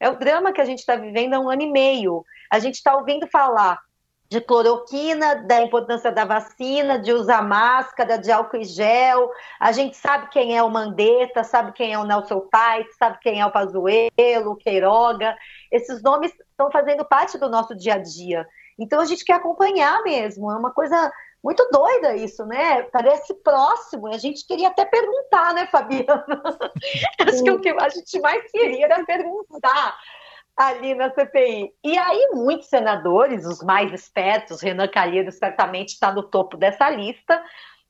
É 0.00 0.08
o 0.08 0.18
drama 0.18 0.52
que 0.52 0.60
a 0.60 0.64
gente 0.64 0.78
está 0.78 0.96
vivendo 0.96 1.34
há 1.34 1.40
um 1.40 1.50
ano 1.50 1.62
e 1.62 1.70
meio. 1.70 2.24
A 2.50 2.58
gente 2.58 2.74
está 2.74 2.96
ouvindo 2.96 3.26
falar 3.26 3.80
de 4.28 4.42
cloroquina, 4.42 5.36
da 5.36 5.62
importância 5.62 6.12
da 6.12 6.24
vacina, 6.24 6.98
de 6.98 7.12
usar 7.12 7.42
máscara, 7.42 8.18
de 8.18 8.30
álcool 8.30 8.58
e 8.58 8.64
gel. 8.64 9.30
A 9.58 9.72
gente 9.72 9.96
sabe 9.96 10.28
quem 10.28 10.56
é 10.56 10.62
o 10.62 10.70
Mandetta, 10.70 11.42
sabe 11.42 11.72
quem 11.72 11.94
é 11.94 11.98
o 11.98 12.04
Nelson 12.04 12.40
Paes, 12.40 12.86
sabe 12.98 13.18
quem 13.20 13.40
é 13.40 13.46
o 13.46 13.50
Pazuello, 13.50 14.52
o 14.52 14.56
Queiroga. 14.56 15.34
Esses 15.72 16.02
nomes 16.02 16.32
estão 16.50 16.70
fazendo 16.70 17.04
parte 17.04 17.38
do 17.38 17.48
nosso 17.48 17.74
dia 17.74 17.94
a 17.94 17.98
dia. 17.98 18.46
Então 18.78 19.00
a 19.00 19.04
gente 19.04 19.24
quer 19.24 19.34
acompanhar 19.34 20.02
mesmo. 20.02 20.50
É 20.50 20.56
uma 20.56 20.72
coisa 20.72 21.12
muito 21.42 21.68
doida 21.70 22.16
isso, 22.16 22.44
né? 22.46 22.82
Parece 22.84 23.34
próximo. 23.34 24.08
A 24.08 24.18
gente 24.18 24.46
queria 24.46 24.68
até 24.68 24.84
perguntar, 24.84 25.54
né, 25.54 25.66
Fabiana? 25.66 26.26
Acho 27.20 27.42
que 27.42 27.50
o 27.50 27.60
que 27.60 27.68
a 27.70 27.88
gente 27.88 28.20
mais 28.20 28.50
queria 28.50 28.86
era 28.86 29.04
perguntar 29.04 29.96
ali 30.56 30.94
na 30.94 31.10
CPI. 31.10 31.72
E 31.84 31.96
aí, 31.96 32.30
muitos 32.32 32.68
senadores, 32.68 33.46
os 33.46 33.62
mais 33.62 33.92
espertos, 33.92 34.60
Renan 34.60 34.88
Calheiros 34.88 35.36
certamente 35.36 35.90
está 35.90 36.12
no 36.12 36.24
topo 36.24 36.56
dessa 36.56 36.90
lista, 36.90 37.40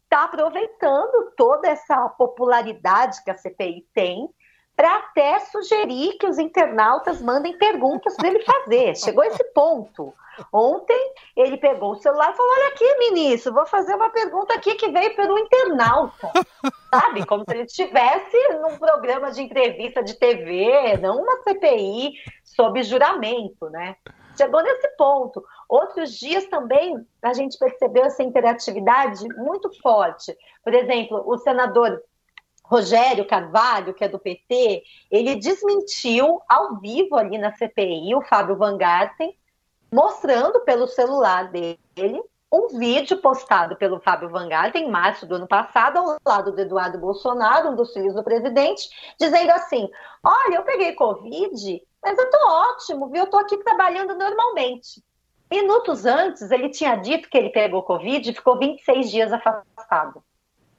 está 0.04 0.24
aproveitando 0.24 1.32
toda 1.34 1.68
essa 1.68 2.08
popularidade 2.10 3.24
que 3.24 3.30
a 3.30 3.38
CPI 3.38 3.86
tem 3.94 4.28
para 4.76 4.96
até 4.98 5.40
sugerir 5.40 6.18
que 6.18 6.26
os 6.26 6.38
internautas 6.38 7.20
mandem 7.20 7.56
perguntas 7.58 8.14
para 8.16 8.28
ele 8.28 8.44
fazer. 8.44 8.96
Chegou 8.96 9.24
esse 9.24 9.42
ponto. 9.52 10.14
Ontem 10.52 11.12
ele 11.36 11.56
pegou 11.56 11.92
o 11.92 11.96
celular 11.96 12.32
e 12.32 12.36
falou: 12.36 12.52
Olha 12.52 12.68
aqui, 12.68 12.98
ministro, 13.10 13.52
vou 13.52 13.66
fazer 13.66 13.94
uma 13.94 14.10
pergunta 14.10 14.54
aqui 14.54 14.74
que 14.74 14.90
veio 14.90 15.14
pelo 15.16 15.38
internauta. 15.38 16.32
Sabe? 16.90 17.26
Como 17.26 17.44
se 17.48 17.54
ele 17.54 17.64
estivesse 17.64 18.36
num 18.60 18.76
programa 18.78 19.30
de 19.30 19.42
entrevista 19.42 20.02
de 20.02 20.14
TV, 20.14 20.96
não 20.98 21.22
uma 21.22 21.42
CPI 21.42 22.14
sob 22.44 22.82
juramento, 22.82 23.68
né? 23.70 23.96
Chegou 24.36 24.62
nesse 24.62 24.88
ponto. 24.96 25.44
Outros 25.68 26.12
dias 26.18 26.46
também 26.46 26.94
a 27.22 27.32
gente 27.32 27.58
percebeu 27.58 28.04
essa 28.04 28.22
interatividade 28.22 29.26
muito 29.36 29.70
forte. 29.82 30.36
Por 30.62 30.72
exemplo, 30.72 31.22
o 31.26 31.36
senador 31.38 32.00
Rogério 32.68 33.26
Carvalho, 33.26 33.94
que 33.94 34.04
é 34.04 34.08
do 34.08 34.18
PT, 34.18 34.82
ele 35.10 35.36
desmentiu 35.36 36.40
ao 36.48 36.78
vivo 36.78 37.16
ali 37.16 37.38
na 37.38 37.50
CPI 37.52 38.14
o 38.14 38.22
Fábio 38.22 38.56
Van 38.56 38.76
Garten, 38.76 39.34
mostrando 39.90 40.60
pelo 40.60 40.86
celular 40.86 41.50
dele 41.50 42.22
um 42.50 42.78
vídeo 42.78 43.20
postado 43.20 43.76
pelo 43.76 44.00
Fábio 44.00 44.30
Van 44.30 44.48
em 44.74 44.90
março 44.90 45.26
do 45.26 45.34
ano 45.34 45.46
passado, 45.46 45.98
ao 45.98 46.16
lado 46.26 46.52
do 46.52 46.60
Eduardo 46.60 46.98
Bolsonaro, 46.98 47.70
um 47.70 47.76
dos 47.76 47.92
filhos 47.92 48.14
do 48.14 48.24
presidente, 48.24 48.88
dizendo 49.20 49.50
assim: 49.50 49.88
Olha, 50.24 50.56
eu 50.56 50.62
peguei 50.62 50.94
Covid, 50.94 51.82
mas 52.02 52.18
eu 52.18 52.30
tô 52.30 52.48
ótimo, 52.48 53.08
viu? 53.08 53.24
Eu 53.24 53.30
tô 53.30 53.38
aqui 53.38 53.56
trabalhando 53.58 54.14
normalmente. 54.14 55.02
Minutos 55.50 56.04
antes, 56.04 56.50
ele 56.50 56.70
tinha 56.70 56.96
dito 56.96 57.28
que 57.28 57.36
ele 57.36 57.50
pegou 57.50 57.82
Covid 57.82 58.30
e 58.30 58.34
ficou 58.34 58.58
26 58.58 59.10
dias 59.10 59.32
afastado. 59.32 60.22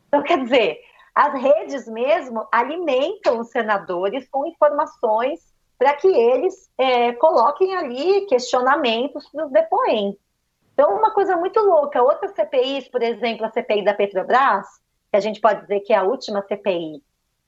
Então, 0.08 0.24
quer 0.24 0.44
dizer, 0.44 0.80
as 1.14 1.34
redes 1.34 1.88
mesmo 1.88 2.48
alimentam 2.52 3.40
os 3.40 3.50
senadores 3.50 4.28
com 4.30 4.46
informações 4.46 5.40
para 5.80 5.94
que 5.94 6.08
eles 6.08 6.70
é, 6.78 7.14
coloquem 7.14 7.74
ali 7.74 8.26
questionamentos 8.28 9.30
para 9.30 9.46
os 9.46 9.52
depoentes. 9.52 10.22
Então, 10.74 10.98
uma 10.98 11.12
coisa 11.12 11.38
muito 11.38 11.60
louca. 11.62 12.04
Outras 12.04 12.34
CPIs, 12.34 12.90
por 12.90 13.02
exemplo, 13.02 13.46
a 13.46 13.50
CPI 13.50 13.86
da 13.86 13.94
Petrobras, 13.94 14.68
que 15.10 15.18
a 15.18 15.20
gente 15.22 15.40
pode 15.40 15.62
dizer 15.62 15.80
que 15.80 15.94
é 15.94 15.96
a 15.96 16.04
última 16.04 16.42
CPI 16.42 17.02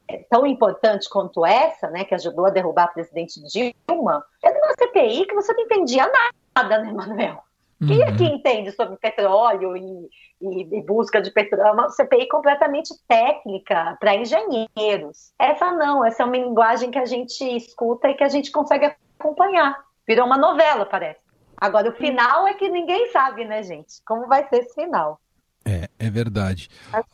é, 0.07 0.25
tão 0.29 0.45
importante 0.45 1.09
quanto 1.09 1.45
essa, 1.45 1.89
né, 1.89 2.05
que 2.05 2.15
ajudou 2.15 2.45
a 2.45 2.49
derrubar 2.49 2.85
a 2.85 2.87
presidente 2.87 3.41
Dilma, 3.43 4.25
é 4.43 4.49
uma 4.49 4.73
CPI 4.79 5.25
que 5.25 5.35
você 5.35 5.53
não 5.53 5.63
entendia 5.63 6.09
nada, 6.55 6.77
né, 6.79 6.91
Manuel? 6.91 7.43
Quem 7.85 8.03
é 8.03 8.11
que 8.15 8.23
uhum. 8.23 8.35
entende 8.35 8.71
sobre 8.71 8.95
petróleo 8.97 9.75
e, 9.75 10.09
e, 10.39 10.77
e, 10.77 10.81
busca 10.83 11.19
de 11.19 11.31
petróleo? 11.31 11.67
É 11.67 11.71
uma 11.71 11.89
CPI 11.89 12.27
completamente 12.27 12.93
técnica 13.07 13.97
para 13.99 14.15
engenheiros. 14.15 15.33
Essa 15.39 15.71
não, 15.71 16.05
essa 16.05 16.21
é 16.21 16.25
uma 16.25 16.37
linguagem 16.37 16.91
que 16.91 16.99
a 16.99 17.05
gente 17.05 17.43
escuta 17.43 18.07
e 18.09 18.13
que 18.13 18.23
a 18.23 18.29
gente 18.29 18.51
consegue 18.51 18.93
acompanhar. 19.19 19.83
Virou 20.07 20.27
uma 20.27 20.37
novela, 20.37 20.85
parece. 20.85 21.19
Agora, 21.57 21.89
o 21.89 21.93
final 21.93 22.47
é 22.47 22.53
que 22.53 22.69
ninguém 22.69 23.11
sabe, 23.11 23.45
né, 23.45 23.63
gente? 23.63 24.03
Como 24.05 24.27
vai 24.27 24.47
ser 24.47 24.59
esse 24.59 24.75
final? 24.75 25.19
É, 25.65 25.87
é 25.99 26.09
verdade. 26.09 26.69
As 26.93 27.05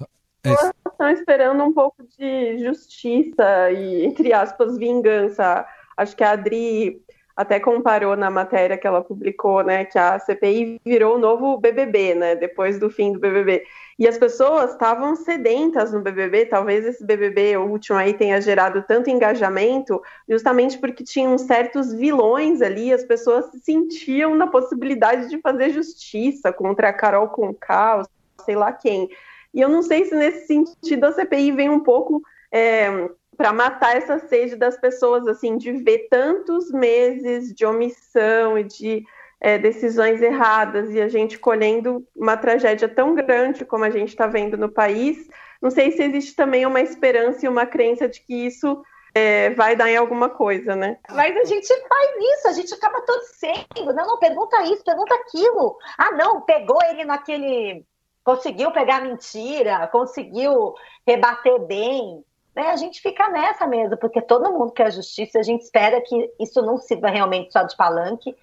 pessoas 0.42 0.74
é... 0.86 0.90
estão 0.90 1.10
esperando 1.10 1.64
um 1.64 1.74
pouco 1.74 2.04
de 2.18 2.58
justiça 2.60 3.72
e, 3.72 4.06
entre 4.06 4.34
aspas, 4.34 4.78
vingança. 4.78 5.66
Acho 5.96 6.16
que 6.16 6.24
a 6.24 6.32
Adri 6.32 7.02
até 7.38 7.60
comparou 7.60 8.18
na 8.18 8.32
matéria 8.32 8.80
que 8.80 8.88
ela 8.88 9.04
publicou, 9.04 9.64
né, 9.64 9.86
que 9.86 10.00
a 10.00 10.18
CPI 10.18 10.82
virou 10.84 11.18
o 11.18 11.20
novo 11.20 11.56
BBB, 11.60 12.16
né, 12.16 12.36
depois 12.36 12.80
do 12.80 12.90
fim 12.90 13.14
do 13.14 13.20
BBB. 13.20 13.64
E 14.00 14.08
as 14.08 14.18
pessoas 14.18 14.72
estavam 14.72 15.16
sedentas 15.16 15.94
no 15.94 16.02
BBB, 16.02 16.48
talvez 16.48 16.84
esse 16.84 17.06
BBB 17.06 17.56
último 17.58 17.96
aí 17.96 18.16
tenha 18.16 18.42
gerado 18.42 18.84
tanto 18.88 19.12
engajamento, 19.12 20.02
justamente 20.28 20.80
porque 20.80 21.04
tinham 21.04 21.38
certos 21.38 21.94
vilões 21.94 22.60
ali, 22.64 22.92
as 22.92 23.04
pessoas 23.04 23.46
se 23.52 23.60
sentiam 23.60 24.34
na 24.34 24.48
possibilidade 24.48 25.30
de 25.30 25.40
fazer 25.40 25.70
justiça 25.70 26.52
contra 26.52 26.90
a 26.90 26.94
Carol 26.94 27.28
Conká, 27.28 28.02
sei 28.44 28.56
lá 28.56 28.72
quem. 28.72 29.10
E 29.54 29.62
eu 29.62 29.70
não 29.70 29.84
sei 29.84 30.06
se 30.06 30.16
nesse 30.16 30.48
sentido 30.48 31.04
a 31.04 31.12
CPI 31.12 31.52
vem 31.52 31.70
um 31.70 31.82
pouco 31.82 32.22
é, 32.52 33.10
para 33.38 33.54
matar 33.54 33.96
essa 33.96 34.18
sede 34.18 34.56
das 34.56 34.78
pessoas, 34.78 35.28
assim, 35.28 35.58
de 35.58 35.72
ver 35.72 36.08
tantos 36.10 36.72
meses 36.72 37.54
de 37.54 37.66
omissão 37.66 38.58
e 38.58 38.64
de 38.64 39.06
é, 39.40 39.58
decisões 39.58 40.22
erradas 40.22 40.90
e 40.90 41.00
a 41.00 41.08
gente 41.08 41.38
colhendo 41.38 42.06
uma 42.16 42.36
tragédia 42.36 42.90
tão 42.90 43.14
grande 43.14 43.64
como 43.64 43.84
a 43.84 43.90
gente 43.92 44.10
está 44.10 44.26
vendo 44.26 44.58
no 44.58 44.70
país. 44.70 45.30
Não 45.62 45.70
sei 45.70 45.92
se 45.92 46.04
existe 46.04 46.36
também 46.36 46.66
uma 46.66 46.82
esperança 46.82 47.46
e 47.46 47.50
uma 47.50 47.66
crença 47.66 48.08
de 48.10 48.20
que 48.22 48.34
isso 48.34 48.82
é, 49.14 49.52
vai 49.52 49.76
dar 49.76 49.90
em 49.90 49.98
alguma 49.98 50.30
coisa, 50.30 50.76
né? 50.76 50.98
Mas 51.10 51.36
a 51.38 51.44
gente 51.44 51.68
faz 51.68 52.12
isso, 52.38 52.48
a 52.48 52.54
gente 52.54 52.74
acaba 52.74 53.02
torcendo. 53.02 53.94
Não, 53.94 54.08
não, 54.08 54.20
pergunta 54.20 54.64
isso, 54.64 54.84
pergunta 54.84 55.14
aquilo. 55.16 55.78
Ah, 55.98 56.12
não, 56.12 56.42
pegou 56.42 56.80
ele 56.90 57.06
naquele. 57.06 57.86
Conseguiu 58.24 58.72
pegar 58.72 59.02
mentira, 59.02 59.88
conseguiu 59.88 60.74
rebater 61.06 61.60
bem 61.62 62.24
né, 62.58 62.72
a 62.72 62.76
gente 62.76 63.00
fica 63.00 63.30
nessa 63.30 63.68
mesmo, 63.68 63.96
porque 63.98 64.20
todo 64.20 64.52
mundo 64.52 64.72
quer 64.72 64.92
justiça, 64.92 65.38
a 65.38 65.44
gente 65.44 65.62
espera 65.62 66.02
que 66.02 66.34
isso 66.40 66.60
não 66.64 66.80
sirva 66.80 67.08
realmente 67.08 67.54
só 67.54 67.62
de 67.62 67.78
palanque, 67.78 68.36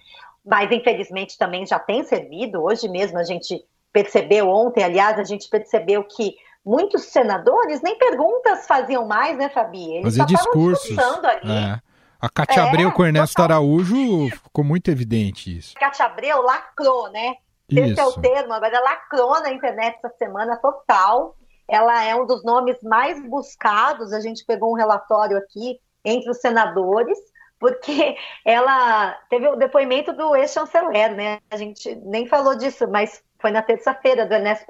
mas 0.45 0.71
infelizmente 0.71 1.37
também 1.37 1.65
já 1.65 1.77
tem 1.77 2.01
servido. 2.05 2.63
Hoje 2.63 2.87
mesmo 2.87 3.17
a 3.17 3.23
gente 3.23 3.61
percebeu, 3.91 4.47
ontem, 4.47 4.85
aliás, 4.85 5.19
a 5.19 5.23
gente 5.25 5.49
percebeu 5.49 6.01
que 6.05 6.37
muitos 6.65 7.03
senadores 7.03 7.81
nem 7.81 7.97
perguntas 7.97 8.65
faziam 8.65 9.05
mais, 9.05 9.37
né, 9.37 9.49
Fabi? 9.49 9.97
Eles 9.97 10.15
Fazia 10.15 10.25
discursos. 10.25 10.97
Ali. 10.97 11.51
É. 11.51 11.79
A 12.21 12.29
Cátia 12.29 12.61
é, 12.61 12.69
Abreu 12.69 12.93
com 12.93 13.01
o 13.01 13.05
Ernesto 13.05 13.35
total. 13.35 13.57
Araújo 13.57 14.29
ficou 14.29 14.63
muito 14.63 14.89
evidente 14.89 15.57
isso. 15.57 15.73
Cátia 15.75 16.05
Abreu 16.05 16.41
lacrou, 16.41 17.11
né? 17.11 17.35
Isso. 17.69 17.81
Esse 17.81 17.99
é 17.99 18.05
o 18.05 18.13
termo, 18.13 18.53
agora 18.53 18.79
lacrou 18.79 19.41
na 19.41 19.51
internet 19.51 19.97
essa 19.97 20.15
semana 20.17 20.55
total 20.55 21.35
ela 21.67 22.03
é 22.03 22.15
um 22.15 22.25
dos 22.25 22.43
nomes 22.43 22.77
mais 22.81 23.21
buscados. 23.27 24.13
A 24.13 24.19
gente 24.19 24.45
pegou 24.45 24.71
um 24.71 24.75
relatório 24.75 25.37
aqui 25.37 25.79
entre 26.03 26.29
os 26.29 26.39
senadores, 26.39 27.17
porque 27.59 28.15
ela 28.45 29.13
teve 29.29 29.47
o 29.47 29.55
depoimento 29.55 30.13
do 30.13 30.35
ex-chanceler, 30.35 31.15
né? 31.15 31.39
A 31.49 31.57
gente 31.57 31.95
nem 31.95 32.27
falou 32.27 32.55
disso, 32.55 32.87
mas 32.89 33.23
foi 33.39 33.51
na 33.51 33.61
terça-feira 33.61 34.25
do 34.25 34.33
Ernesto, 34.33 34.65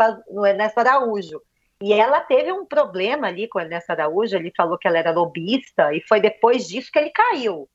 Ernesto 0.45 0.79
Araújo. 0.79 1.41
E 1.81 1.93
ela 1.93 2.21
teve 2.21 2.51
um 2.51 2.65
problema 2.65 3.27
ali 3.27 3.47
com 3.49 3.59
o 3.59 3.61
Ernesto 3.61 3.91
Araújo, 3.91 4.35
ele 4.35 4.51
falou 4.55 4.77
que 4.77 4.87
ela 4.87 4.97
era 4.97 5.11
lobista, 5.11 5.93
e 5.93 6.01
foi 6.07 6.21
depois 6.21 6.67
disso 6.67 6.89
que 6.91 6.97
ele 6.97 7.09
caiu. 7.09 7.69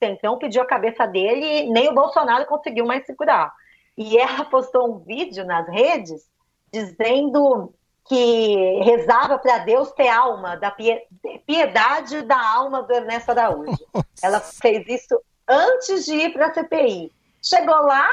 Então 0.00 0.38
pediu 0.38 0.62
a 0.62 0.66
cabeça 0.66 1.06
dele 1.06 1.62
e 1.62 1.70
nem 1.70 1.88
o 1.88 1.94
Bolsonaro 1.94 2.46
conseguiu 2.46 2.86
mais 2.86 3.04
segurar. 3.04 3.52
E 3.96 4.16
ela 4.16 4.44
postou 4.46 4.94
um 4.94 4.98
vídeo 4.98 5.44
nas 5.44 5.66
redes 5.68 6.22
dizendo 6.72 7.74
que 8.08 8.80
rezava 8.84 9.38
para 9.38 9.58
Deus 9.58 9.90
ter 9.92 10.08
alma, 10.08 10.56
da 10.56 10.74
piedade 11.46 12.22
da 12.22 12.40
alma 12.40 12.82
do 12.82 12.92
Ernesto 12.92 13.30
Araújo. 13.30 13.78
Ela 14.22 14.40
fez 14.40 14.86
isso 14.88 15.20
antes 15.46 16.06
de 16.06 16.14
ir 16.14 16.32
para 16.32 16.46
a 16.46 16.54
CPI. 16.54 17.12
Chegou 17.42 17.74
lá 17.74 18.08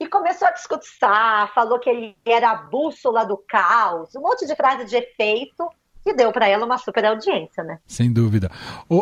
e 0.00 0.08
começou 0.08 0.48
a 0.48 0.52
discursar, 0.52 1.52
falou 1.54 1.78
que 1.78 1.90
ele 1.90 2.16
era 2.24 2.50
a 2.50 2.56
bússola 2.56 3.24
do 3.24 3.36
caos, 3.36 4.14
um 4.16 4.20
monte 4.20 4.46
de 4.46 4.56
frase 4.56 4.86
de 4.86 4.96
efeito 4.96 5.68
que 6.02 6.12
deu 6.12 6.30
para 6.32 6.46
ela 6.46 6.66
uma 6.66 6.76
super 6.76 7.04
audiência, 7.06 7.64
né? 7.64 7.78
Sem 7.86 8.12
dúvida. 8.12 8.50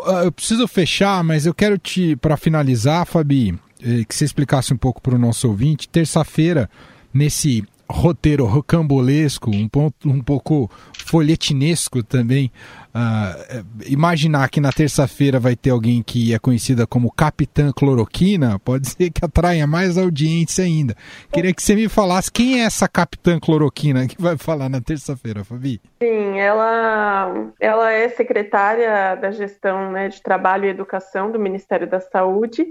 Ah, 0.06 0.24
eu 0.24 0.32
preciso 0.32 0.68
fechar, 0.68 1.24
mas 1.24 1.46
eu 1.46 1.52
quero 1.52 1.76
te, 1.76 2.14
para 2.14 2.36
finalizar, 2.36 3.04
Fabi, 3.06 3.58
eh, 3.80 4.04
que 4.04 4.14
você 4.14 4.24
explicasse 4.24 4.72
um 4.72 4.76
pouco 4.76 5.02
para 5.02 5.16
o 5.16 5.18
nosso 5.18 5.48
ouvinte. 5.48 5.88
Terça-feira, 5.88 6.70
nesse 7.12 7.64
roteiro 7.92 8.46
rocambolesco, 8.46 9.50
um, 9.50 9.68
ponto, 9.68 10.08
um 10.08 10.20
pouco 10.20 10.70
folhetinesco 11.04 12.02
também. 12.02 12.50
Uh, 12.94 13.64
imaginar 13.86 14.50
que 14.50 14.60
na 14.60 14.70
terça-feira 14.70 15.38
vai 15.40 15.56
ter 15.56 15.70
alguém 15.70 16.02
que 16.02 16.34
é 16.34 16.38
conhecida 16.38 16.86
como 16.86 17.10
Capitã 17.10 17.72
Cloroquina, 17.72 18.58
pode 18.58 18.88
ser 18.92 19.10
que 19.10 19.24
atraia 19.24 19.66
mais 19.66 19.96
audiência 19.96 20.64
ainda. 20.64 20.94
Queria 21.32 21.54
que 21.54 21.62
você 21.62 21.74
me 21.74 21.88
falasse 21.88 22.30
quem 22.30 22.60
é 22.60 22.64
essa 22.64 22.88
Capitã 22.88 23.38
Cloroquina 23.38 24.06
que 24.06 24.20
vai 24.20 24.36
falar 24.36 24.68
na 24.68 24.80
terça-feira, 24.80 25.44
Fabi. 25.44 25.80
Sim, 26.02 26.38
ela, 26.38 27.50
ela 27.60 27.92
é 27.92 28.08
secretária 28.10 29.14
da 29.16 29.30
gestão 29.30 29.90
né, 29.92 30.08
de 30.08 30.20
trabalho 30.22 30.66
e 30.66 30.68
educação 30.68 31.30
do 31.30 31.38
Ministério 31.38 31.88
da 31.88 32.00
Saúde 32.00 32.66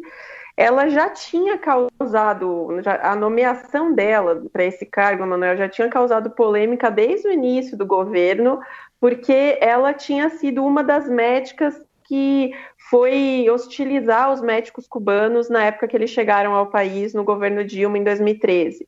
ela 0.56 0.90
já 0.90 1.10
tinha 1.10 1.58
causado, 1.58 2.82
já, 2.82 3.00
a 3.12 3.16
nomeação 3.16 3.94
dela 3.94 4.44
para 4.52 4.66
esse 4.66 4.86
cargo, 4.86 5.26
Manuel, 5.26 5.58
já 5.58 5.70
tinha 5.70 5.90
causado 5.90 6.30
polêmica 6.32 6.90
desde 6.90 7.28
o 7.28 7.32
início 7.32 7.78
do 7.78 7.86
governo, 7.86 8.60
porque 9.00 9.58
ela 9.62 9.94
tinha 9.94 10.30
sido 10.30 10.64
uma 10.64 10.84
das 10.84 11.08
médicas 11.08 11.82
que 12.04 12.52
foi 12.90 13.48
hostilizar 13.50 14.32
os 14.34 14.42
médicos 14.42 14.86
cubanos 14.86 15.50
na 15.50 15.64
época 15.64 15.88
que 15.88 15.96
eles 15.96 16.10
chegaram 16.10 16.54
ao 16.54 16.68
país 16.68 17.14
no 17.14 17.24
governo 17.24 17.64
Dilma 17.64 17.98
em 17.98 18.04
2013. 18.04 18.86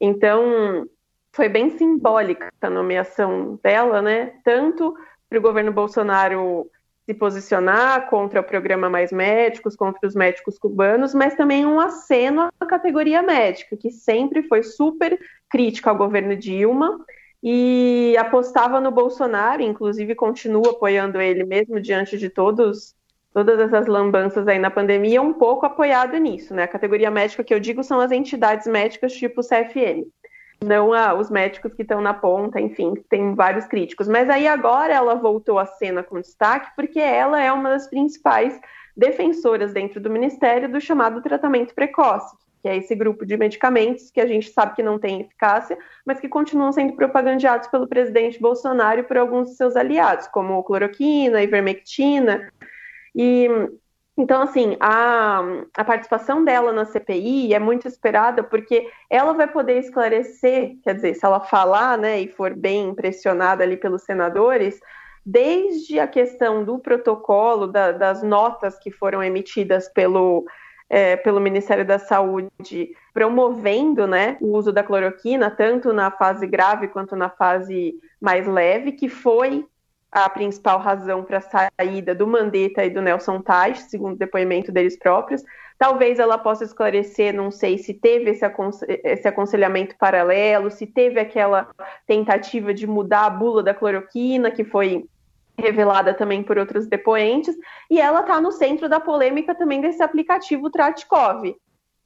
Então, 0.00 0.88
foi 1.32 1.48
bem 1.48 1.70
simbólica 1.76 2.50
a 2.60 2.70
nomeação 2.70 3.58
dela, 3.62 4.00
né? 4.00 4.32
Tanto 4.42 4.96
para 5.28 5.38
o 5.38 5.42
governo 5.42 5.70
Bolsonaro 5.70 6.70
se 7.04 7.14
posicionar 7.14 8.08
contra 8.08 8.40
o 8.40 8.44
programa 8.44 8.88
Mais 8.88 9.10
Médicos, 9.10 9.74
contra 9.74 10.06
os 10.06 10.14
médicos 10.14 10.58
cubanos, 10.58 11.14
mas 11.14 11.34
também 11.34 11.66
um 11.66 11.80
aceno 11.80 12.48
à 12.60 12.66
categoria 12.66 13.22
médica, 13.22 13.76
que 13.76 13.90
sempre 13.90 14.44
foi 14.44 14.62
super 14.62 15.18
crítica 15.50 15.90
ao 15.90 15.96
governo 15.96 16.36
Dilma 16.36 17.04
e 17.42 18.16
apostava 18.16 18.80
no 18.80 18.92
Bolsonaro, 18.92 19.62
inclusive 19.62 20.14
continua 20.14 20.70
apoiando 20.70 21.20
ele 21.20 21.44
mesmo 21.44 21.80
diante 21.80 22.16
de 22.16 22.28
todos 22.28 22.94
todas 23.34 23.58
essas 23.58 23.86
lambanças 23.86 24.46
aí 24.46 24.58
na 24.58 24.70
pandemia, 24.70 25.22
um 25.22 25.32
pouco 25.32 25.64
apoiado 25.64 26.18
nisso, 26.18 26.54
né? 26.54 26.64
A 26.64 26.68
categoria 26.68 27.10
médica 27.10 27.42
que 27.42 27.54
eu 27.54 27.58
digo 27.58 27.82
são 27.82 27.98
as 27.98 28.12
entidades 28.12 28.66
médicas 28.66 29.14
tipo 29.14 29.40
CFM 29.40 30.06
não 30.62 30.92
a, 30.92 31.14
os 31.14 31.30
médicos 31.30 31.74
que 31.74 31.82
estão 31.82 32.00
na 32.00 32.14
ponta, 32.14 32.60
enfim, 32.60 32.94
tem 33.08 33.34
vários 33.34 33.66
críticos. 33.66 34.08
Mas 34.08 34.28
aí 34.28 34.46
agora 34.46 34.92
ela 34.92 35.14
voltou 35.14 35.58
à 35.58 35.66
cena 35.66 36.02
com 36.02 36.20
destaque 36.20 36.70
porque 36.76 37.00
ela 37.00 37.40
é 37.40 37.52
uma 37.52 37.70
das 37.70 37.88
principais 37.88 38.58
defensoras 38.96 39.72
dentro 39.72 40.00
do 40.00 40.10
Ministério 40.10 40.70
do 40.70 40.80
chamado 40.80 41.22
tratamento 41.22 41.74
precoce, 41.74 42.36
que 42.60 42.68
é 42.68 42.76
esse 42.76 42.94
grupo 42.94 43.26
de 43.26 43.36
medicamentos 43.36 44.10
que 44.10 44.20
a 44.20 44.26
gente 44.26 44.50
sabe 44.50 44.76
que 44.76 44.82
não 44.82 44.98
tem 44.98 45.20
eficácia, 45.20 45.76
mas 46.06 46.20
que 46.20 46.28
continuam 46.28 46.72
sendo 46.72 46.94
propagandeados 46.94 47.68
pelo 47.68 47.88
presidente 47.88 48.40
Bolsonaro 48.40 49.00
e 49.00 49.02
por 49.02 49.16
alguns 49.16 49.50
de 49.50 49.56
seus 49.56 49.76
aliados, 49.76 50.28
como 50.28 50.62
cloroquina, 50.62 51.42
ivermectina. 51.42 52.52
E 53.14 53.48
então, 54.16 54.42
assim, 54.42 54.76
a, 54.78 55.40
a 55.74 55.84
participação 55.84 56.44
dela 56.44 56.70
na 56.70 56.84
CPI 56.84 57.54
é 57.54 57.58
muito 57.58 57.88
esperada 57.88 58.42
porque 58.42 58.90
ela 59.08 59.32
vai 59.32 59.46
poder 59.46 59.78
esclarecer, 59.78 60.76
quer 60.82 60.94
dizer, 60.94 61.14
se 61.14 61.24
ela 61.24 61.40
falar, 61.40 61.96
né, 61.96 62.20
e 62.20 62.28
for 62.28 62.54
bem 62.54 62.90
impressionada 62.90 63.64
ali 63.64 63.76
pelos 63.76 64.02
senadores, 64.02 64.78
desde 65.24 65.98
a 65.98 66.06
questão 66.06 66.62
do 66.62 66.78
protocolo, 66.78 67.66
da, 67.66 67.92
das 67.92 68.22
notas 68.22 68.78
que 68.78 68.90
foram 68.90 69.22
emitidas 69.22 69.88
pelo, 69.88 70.44
é, 70.90 71.16
pelo 71.16 71.40
Ministério 71.40 71.86
da 71.86 71.98
Saúde, 71.98 72.94
promovendo 73.14 74.06
né, 74.06 74.36
o 74.42 74.48
uso 74.58 74.72
da 74.72 74.82
cloroquina, 74.82 75.50
tanto 75.50 75.90
na 75.90 76.10
fase 76.10 76.46
grave 76.46 76.88
quanto 76.88 77.16
na 77.16 77.30
fase 77.30 77.94
mais 78.20 78.46
leve, 78.46 78.92
que 78.92 79.08
foi 79.08 79.66
a 80.12 80.28
principal 80.28 80.78
razão 80.78 81.24
para 81.24 81.38
a 81.38 81.70
saída 81.80 82.14
do 82.14 82.26
Mandetta 82.26 82.84
e 82.84 82.90
do 82.90 83.00
Nelson 83.00 83.40
Taj, 83.40 83.78
segundo 83.80 84.12
o 84.12 84.18
depoimento 84.18 84.70
deles 84.70 84.98
próprios. 84.98 85.42
Talvez 85.78 86.18
ela 86.18 86.36
possa 86.36 86.64
esclarecer, 86.64 87.34
não 87.34 87.50
sei 87.50 87.78
se 87.78 87.94
teve 87.94 88.30
esse, 88.30 88.44
esse 89.02 89.26
aconselhamento 89.26 89.96
paralelo, 89.98 90.70
se 90.70 90.86
teve 90.86 91.18
aquela 91.18 91.68
tentativa 92.06 92.74
de 92.74 92.86
mudar 92.86 93.24
a 93.24 93.30
bula 93.30 93.62
da 93.62 93.74
cloroquina, 93.74 94.50
que 94.50 94.64
foi 94.64 95.06
revelada 95.58 96.12
também 96.12 96.42
por 96.42 96.58
outros 96.58 96.86
depoentes, 96.86 97.56
e 97.90 97.98
ela 98.00 98.20
está 98.20 98.40
no 98.40 98.52
centro 98.52 98.88
da 98.88 99.00
polêmica 99.00 99.54
também 99.54 99.80
desse 99.80 100.02
aplicativo 100.02 100.70
Tratkov, 100.70 101.54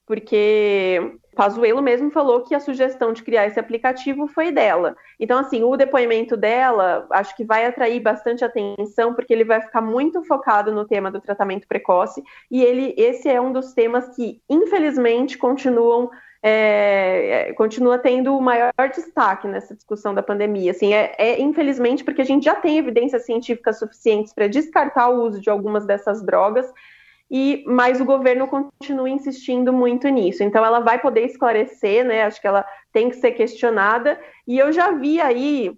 porque 0.07 1.19
Pazuello 1.37 1.83
mesmo 1.83 2.11
falou 2.11 2.40
que 2.40 2.55
a 2.55 2.61
sugestão 2.61 3.12
de 3.12 3.22
criar 3.22 3.46
esse 3.46 3.61
aplicativo 3.61 4.27
foi 4.27 4.51
dela. 4.51 4.96
Então, 5.20 5.38
assim, 5.38 5.62
o 5.62 5.77
depoimento 5.77 6.35
dela 6.35 7.07
acho 7.11 7.37
que 7.37 7.44
vai 7.44 7.66
atrair 7.66 8.01
bastante 8.01 8.42
atenção, 8.42 9.14
porque 9.14 9.35
ele 9.35 9.44
vai 9.44 9.61
ficar 9.61 9.83
muito 9.83 10.25
focado 10.25 10.72
no 10.72 10.87
tema 10.87 11.11
do 11.11 11.20
tratamento 11.20 11.68
precoce, 11.68 12.25
e 12.51 12.64
ele, 12.64 12.94
esse 12.96 13.29
é 13.29 13.38
um 13.38 13.53
dos 13.53 13.75
temas 13.75 14.16
que, 14.16 14.40
infelizmente, 14.49 15.37
continuam 15.37 16.11
é, 16.42 17.49
é 17.49 17.53
continua 17.55 17.99
tendo 17.99 18.37
o 18.37 18.40
maior 18.40 18.72
destaque 18.94 19.49
nessa 19.49 19.75
discussão 19.75 20.14
da 20.14 20.22
pandemia. 20.22 20.70
Assim, 20.70 20.94
é, 20.94 21.14
é, 21.18 21.40
infelizmente 21.40 22.05
porque 22.05 22.22
a 22.22 22.25
gente 22.25 22.44
já 22.44 22.55
tem 22.55 22.79
evidências 22.79 23.27
científicas 23.27 23.79
suficientes 23.79 24.33
para 24.33 24.46
descartar 24.46 25.09
o 25.09 25.22
uso 25.25 25.40
de 25.40 25.51
algumas 25.51 25.85
dessas 25.87 26.25
drogas 26.25 26.72
e 27.31 27.65
mas 27.67 28.01
o 28.01 28.05
governo 28.05 28.47
continua 28.47 29.11
insistindo 29.11 29.73
muito 29.73 30.09
nisso. 30.09 30.43
Então 30.43 30.65
ela 30.65 30.81
vai 30.81 31.01
poder 31.01 31.25
esclarecer, 31.25 32.05
né? 32.05 32.23
Acho 32.23 32.41
que 32.41 32.47
ela 32.47 32.65
tem 32.93 33.11
que 33.11 33.17
ser 33.17 33.33
questionada. 33.33 34.19
E 34.47 34.59
eu 34.59 34.73
já 34.73 34.93
vi 34.93 35.21
aí 35.21 35.77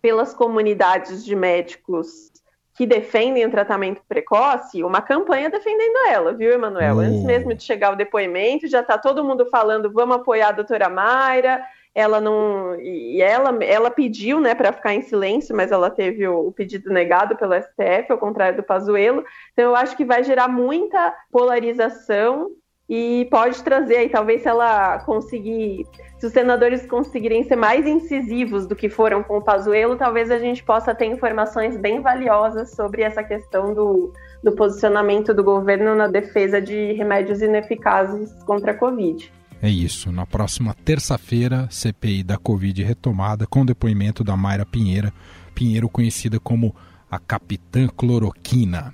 pelas 0.00 0.34
comunidades 0.34 1.24
de 1.24 1.36
médicos 1.36 2.32
que 2.74 2.86
defendem 2.86 3.44
o 3.44 3.50
tratamento 3.50 4.02
precoce, 4.08 4.82
uma 4.82 5.02
campanha 5.02 5.50
defendendo 5.50 6.08
ela, 6.08 6.32
viu, 6.32 6.52
Emanuel? 6.52 6.98
Antes 6.98 7.22
mesmo 7.22 7.54
de 7.54 7.62
chegar 7.62 7.92
o 7.92 7.96
depoimento, 7.96 8.66
já 8.66 8.80
está 8.80 8.96
todo 8.96 9.24
mundo 9.24 9.46
falando, 9.50 9.92
vamos 9.92 10.16
apoiar 10.16 10.48
a 10.48 10.52
doutora 10.52 10.88
Mayra, 10.88 11.62
ela 11.94 12.20
não 12.20 12.74
e 12.80 13.20
ela 13.20 13.62
ela 13.62 13.90
pediu 13.90 14.40
né 14.40 14.54
para 14.54 14.72
ficar 14.72 14.94
em 14.94 15.02
silêncio 15.02 15.54
mas 15.54 15.70
ela 15.70 15.90
teve 15.90 16.26
o, 16.26 16.48
o, 16.48 16.52
pedido 16.52 16.90
negado 16.90 17.36
pelo 17.36 17.54
STF 17.54 18.10
ao 18.10 18.18
contrário 18.18 18.56
do 18.56 18.62
Pazuello 18.62 19.24
então 19.52 19.66
eu 19.66 19.76
acho 19.76 19.96
que 19.96 20.04
vai 20.04 20.24
gerar 20.24 20.48
muita 20.48 21.14
polarização 21.30 22.50
e 22.88 23.28
pode 23.30 23.62
trazer 23.62 23.96
aí 23.96 24.08
talvez 24.08 24.42
se 24.42 24.48
ela 24.48 25.00
conseguir 25.00 25.86
se 26.18 26.26
os 26.26 26.32
senadores 26.32 26.86
conseguirem 26.86 27.44
ser 27.44 27.56
mais 27.56 27.86
incisivos 27.86 28.66
do 28.66 28.74
que 28.74 28.88
foram 28.88 29.22
com 29.22 29.36
o 29.36 29.44
Pazuello 29.44 29.96
talvez 29.96 30.30
a 30.30 30.38
gente 30.38 30.64
possa 30.64 30.94
ter 30.94 31.06
informações 31.06 31.76
bem 31.76 32.00
valiosas 32.00 32.74
sobre 32.74 33.02
essa 33.02 33.22
questão 33.22 33.74
do, 33.74 34.12
do 34.42 34.52
posicionamento 34.52 35.34
do 35.34 35.44
governo 35.44 35.94
na 35.94 36.06
defesa 36.06 36.60
de 36.60 36.92
remédios 36.92 37.42
ineficazes 37.42 38.42
contra 38.44 38.72
a 38.72 38.76
Covid. 38.76 39.41
É 39.62 39.70
isso. 39.70 40.10
Na 40.10 40.26
próxima 40.26 40.74
terça-feira, 40.74 41.68
CPI 41.70 42.24
da 42.24 42.36
Covid 42.36 42.82
retomada 42.82 43.46
com 43.46 43.64
depoimento 43.64 44.24
da 44.24 44.36
Mayra 44.36 44.66
Pinheira, 44.66 45.12
Pinheiro 45.54 45.88
conhecida 45.88 46.40
como 46.40 46.74
a 47.08 47.16
Capitã 47.20 47.86
Cloroquina. 47.86 48.92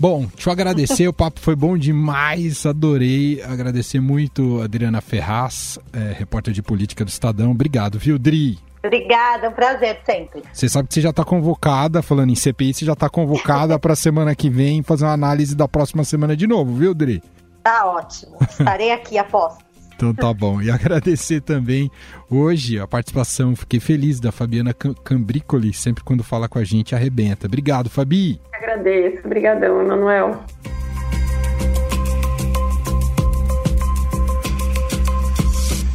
Bom, 0.00 0.26
deixa 0.34 0.48
eu 0.48 0.52
agradecer, 0.52 1.06
o 1.06 1.12
papo 1.12 1.38
foi 1.38 1.54
bom 1.54 1.78
demais, 1.78 2.66
adorei. 2.66 3.40
Agradecer 3.42 4.00
muito 4.00 4.60
a 4.60 4.64
Adriana 4.64 5.00
Ferraz, 5.00 5.78
é, 5.92 6.12
repórter 6.18 6.52
de 6.52 6.60
política 6.60 7.04
do 7.04 7.08
Estadão. 7.08 7.52
Obrigado, 7.52 8.00
viu, 8.00 8.18
Dri? 8.18 8.58
Obrigada, 8.84 9.48
um 9.48 9.52
prazer 9.52 10.00
sempre. 10.04 10.42
Você 10.52 10.68
sabe 10.68 10.88
que 10.88 10.94
você 10.94 11.00
já 11.00 11.10
está 11.10 11.24
convocada, 11.24 12.02
falando 12.02 12.30
em 12.30 12.34
CPI, 12.34 12.74
você 12.74 12.84
já 12.84 12.94
está 12.94 13.08
convocada 13.08 13.78
para 13.78 13.92
a 13.92 13.96
semana 13.96 14.34
que 14.34 14.50
vem 14.50 14.82
fazer 14.82 15.04
uma 15.04 15.12
análise 15.12 15.54
da 15.54 15.68
próxima 15.68 16.02
semana 16.02 16.36
de 16.36 16.48
novo, 16.48 16.74
viu, 16.74 16.92
Dri? 16.92 17.22
Tá 17.62 17.86
ótimo. 17.86 18.36
Estarei 18.50 18.90
aqui, 18.90 19.16
aposto. 19.16 19.71
Então 20.02 20.12
tá 20.12 20.34
bom. 20.34 20.60
E 20.60 20.68
agradecer 20.72 21.40
também 21.40 21.90
hoje 22.28 22.78
a 22.78 22.86
participação, 22.88 23.54
fiquei 23.54 23.78
feliz 23.78 24.18
da 24.18 24.32
Fabiana 24.32 24.74
Cambricoli, 24.74 25.72
sempre 25.72 26.02
quando 26.02 26.24
fala 26.24 26.48
com 26.48 26.58
a 26.58 26.64
gente 26.64 26.94
arrebenta. 26.94 27.46
Obrigado, 27.46 27.88
Fabi. 27.88 28.40
Agradeço, 28.52 29.24
obrigadão, 29.24 29.80
Emanuel. 29.80 30.44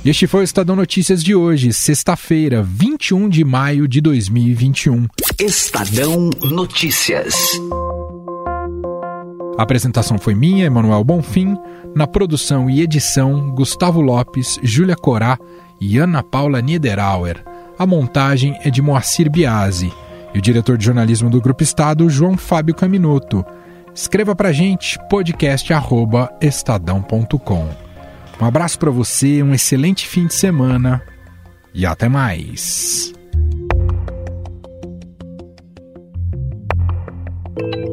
Este 0.06 0.26
foi 0.26 0.40
o 0.40 0.44
Estadão 0.44 0.78
Notícias 0.78 1.22
de 1.22 1.36
hoje, 1.36 1.74
sexta-feira, 1.74 2.64
21 2.64 3.28
de 3.28 3.44
maio 3.44 3.90
de 3.90 4.00
2021. 4.00 5.06
Estadão 5.38 6.30
Notícias. 6.50 7.36
A 9.58 9.64
apresentação 9.64 10.20
foi 10.20 10.36
minha, 10.36 10.66
Emanuel 10.66 11.04
Bonfim. 11.04 11.58
Na 11.96 12.06
produção 12.06 12.70
e 12.70 12.82
edição, 12.82 13.50
Gustavo 13.52 14.02
Lopes, 14.02 14.60
Júlia 14.62 14.96
Corá 14.96 15.40
e 15.82 15.98
Ana 15.98 16.22
Paula 16.22 16.62
Niederauer. 16.62 17.44
A 17.78 17.86
montagem 17.86 18.58
é 18.64 18.70
de 18.70 18.82
Moacir 18.82 19.30
Biasi. 19.32 19.92
E 20.34 20.40
o 20.40 20.42
diretor 20.42 20.78
de 20.78 20.86
jornalismo 20.86 21.30
do 21.30 21.42
Grupo 21.42 21.64
Estado, 21.64 22.10
João 22.10 22.38
Fábio 22.38 22.76
Caminoto. 22.76 23.46
Escreva 23.96 24.36
pra 24.36 24.52
gente, 24.52 25.00
podcast.estadão.com. 25.10 27.70
Um 28.40 28.46
abraço 28.46 28.78
para 28.78 28.92
você, 28.92 29.42
um 29.42 29.56
excelente 29.56 30.08
fim 30.08 30.28
de 30.28 30.36
semana 30.36 31.02
e 31.74 31.84
até 31.84 32.08
mais. 32.08 33.17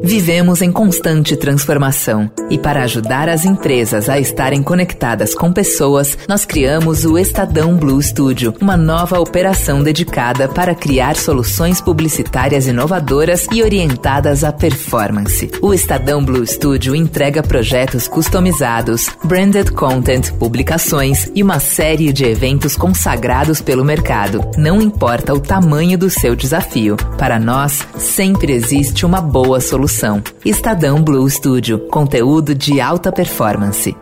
Vivemos 0.05 0.61
em 0.61 0.71
constante 0.71 1.35
transformação 1.35 2.29
e 2.51 2.59
para 2.59 2.83
ajudar 2.83 3.27
as 3.27 3.43
empresas 3.43 4.07
a 4.07 4.19
estarem 4.19 4.61
conectadas 4.61 5.33
com 5.33 5.51
pessoas, 5.51 6.15
nós 6.27 6.45
criamos 6.45 7.05
o 7.05 7.17
Estadão 7.17 7.75
Blue 7.75 7.99
Studio, 7.99 8.53
uma 8.61 8.77
nova 8.77 9.19
operação 9.19 9.81
dedicada 9.81 10.47
para 10.47 10.75
criar 10.75 11.15
soluções 11.15 11.81
publicitárias 11.81 12.67
inovadoras 12.67 13.47
e 13.51 13.63
orientadas 13.63 14.43
à 14.43 14.51
performance. 14.51 15.49
O 15.59 15.73
Estadão 15.73 16.23
Blue 16.23 16.45
Studio 16.45 16.95
entrega 16.95 17.41
projetos 17.41 18.07
customizados, 18.07 19.09
branded 19.23 19.71
content, 19.71 20.31
publicações 20.33 21.31
e 21.33 21.41
uma 21.41 21.59
série 21.59 22.13
de 22.13 22.25
eventos 22.25 22.77
consagrados 22.77 23.59
pelo 23.59 23.83
mercado. 23.83 24.45
Não 24.55 24.79
importa 24.79 25.33
o 25.33 25.39
tamanho 25.39 25.97
do 25.97 26.11
seu 26.11 26.35
desafio, 26.35 26.95
para 27.17 27.39
nós 27.39 27.83
sempre 27.97 28.53
existe 28.53 29.03
uma 29.03 29.19
boa 29.19 29.59
solução. 29.59 29.94
Estadão 30.43 31.01
Blue 31.01 31.29
Studio, 31.29 31.87
conteúdo 31.87 32.53
de 32.53 32.81
alta 32.81 33.11
performance. 33.11 33.95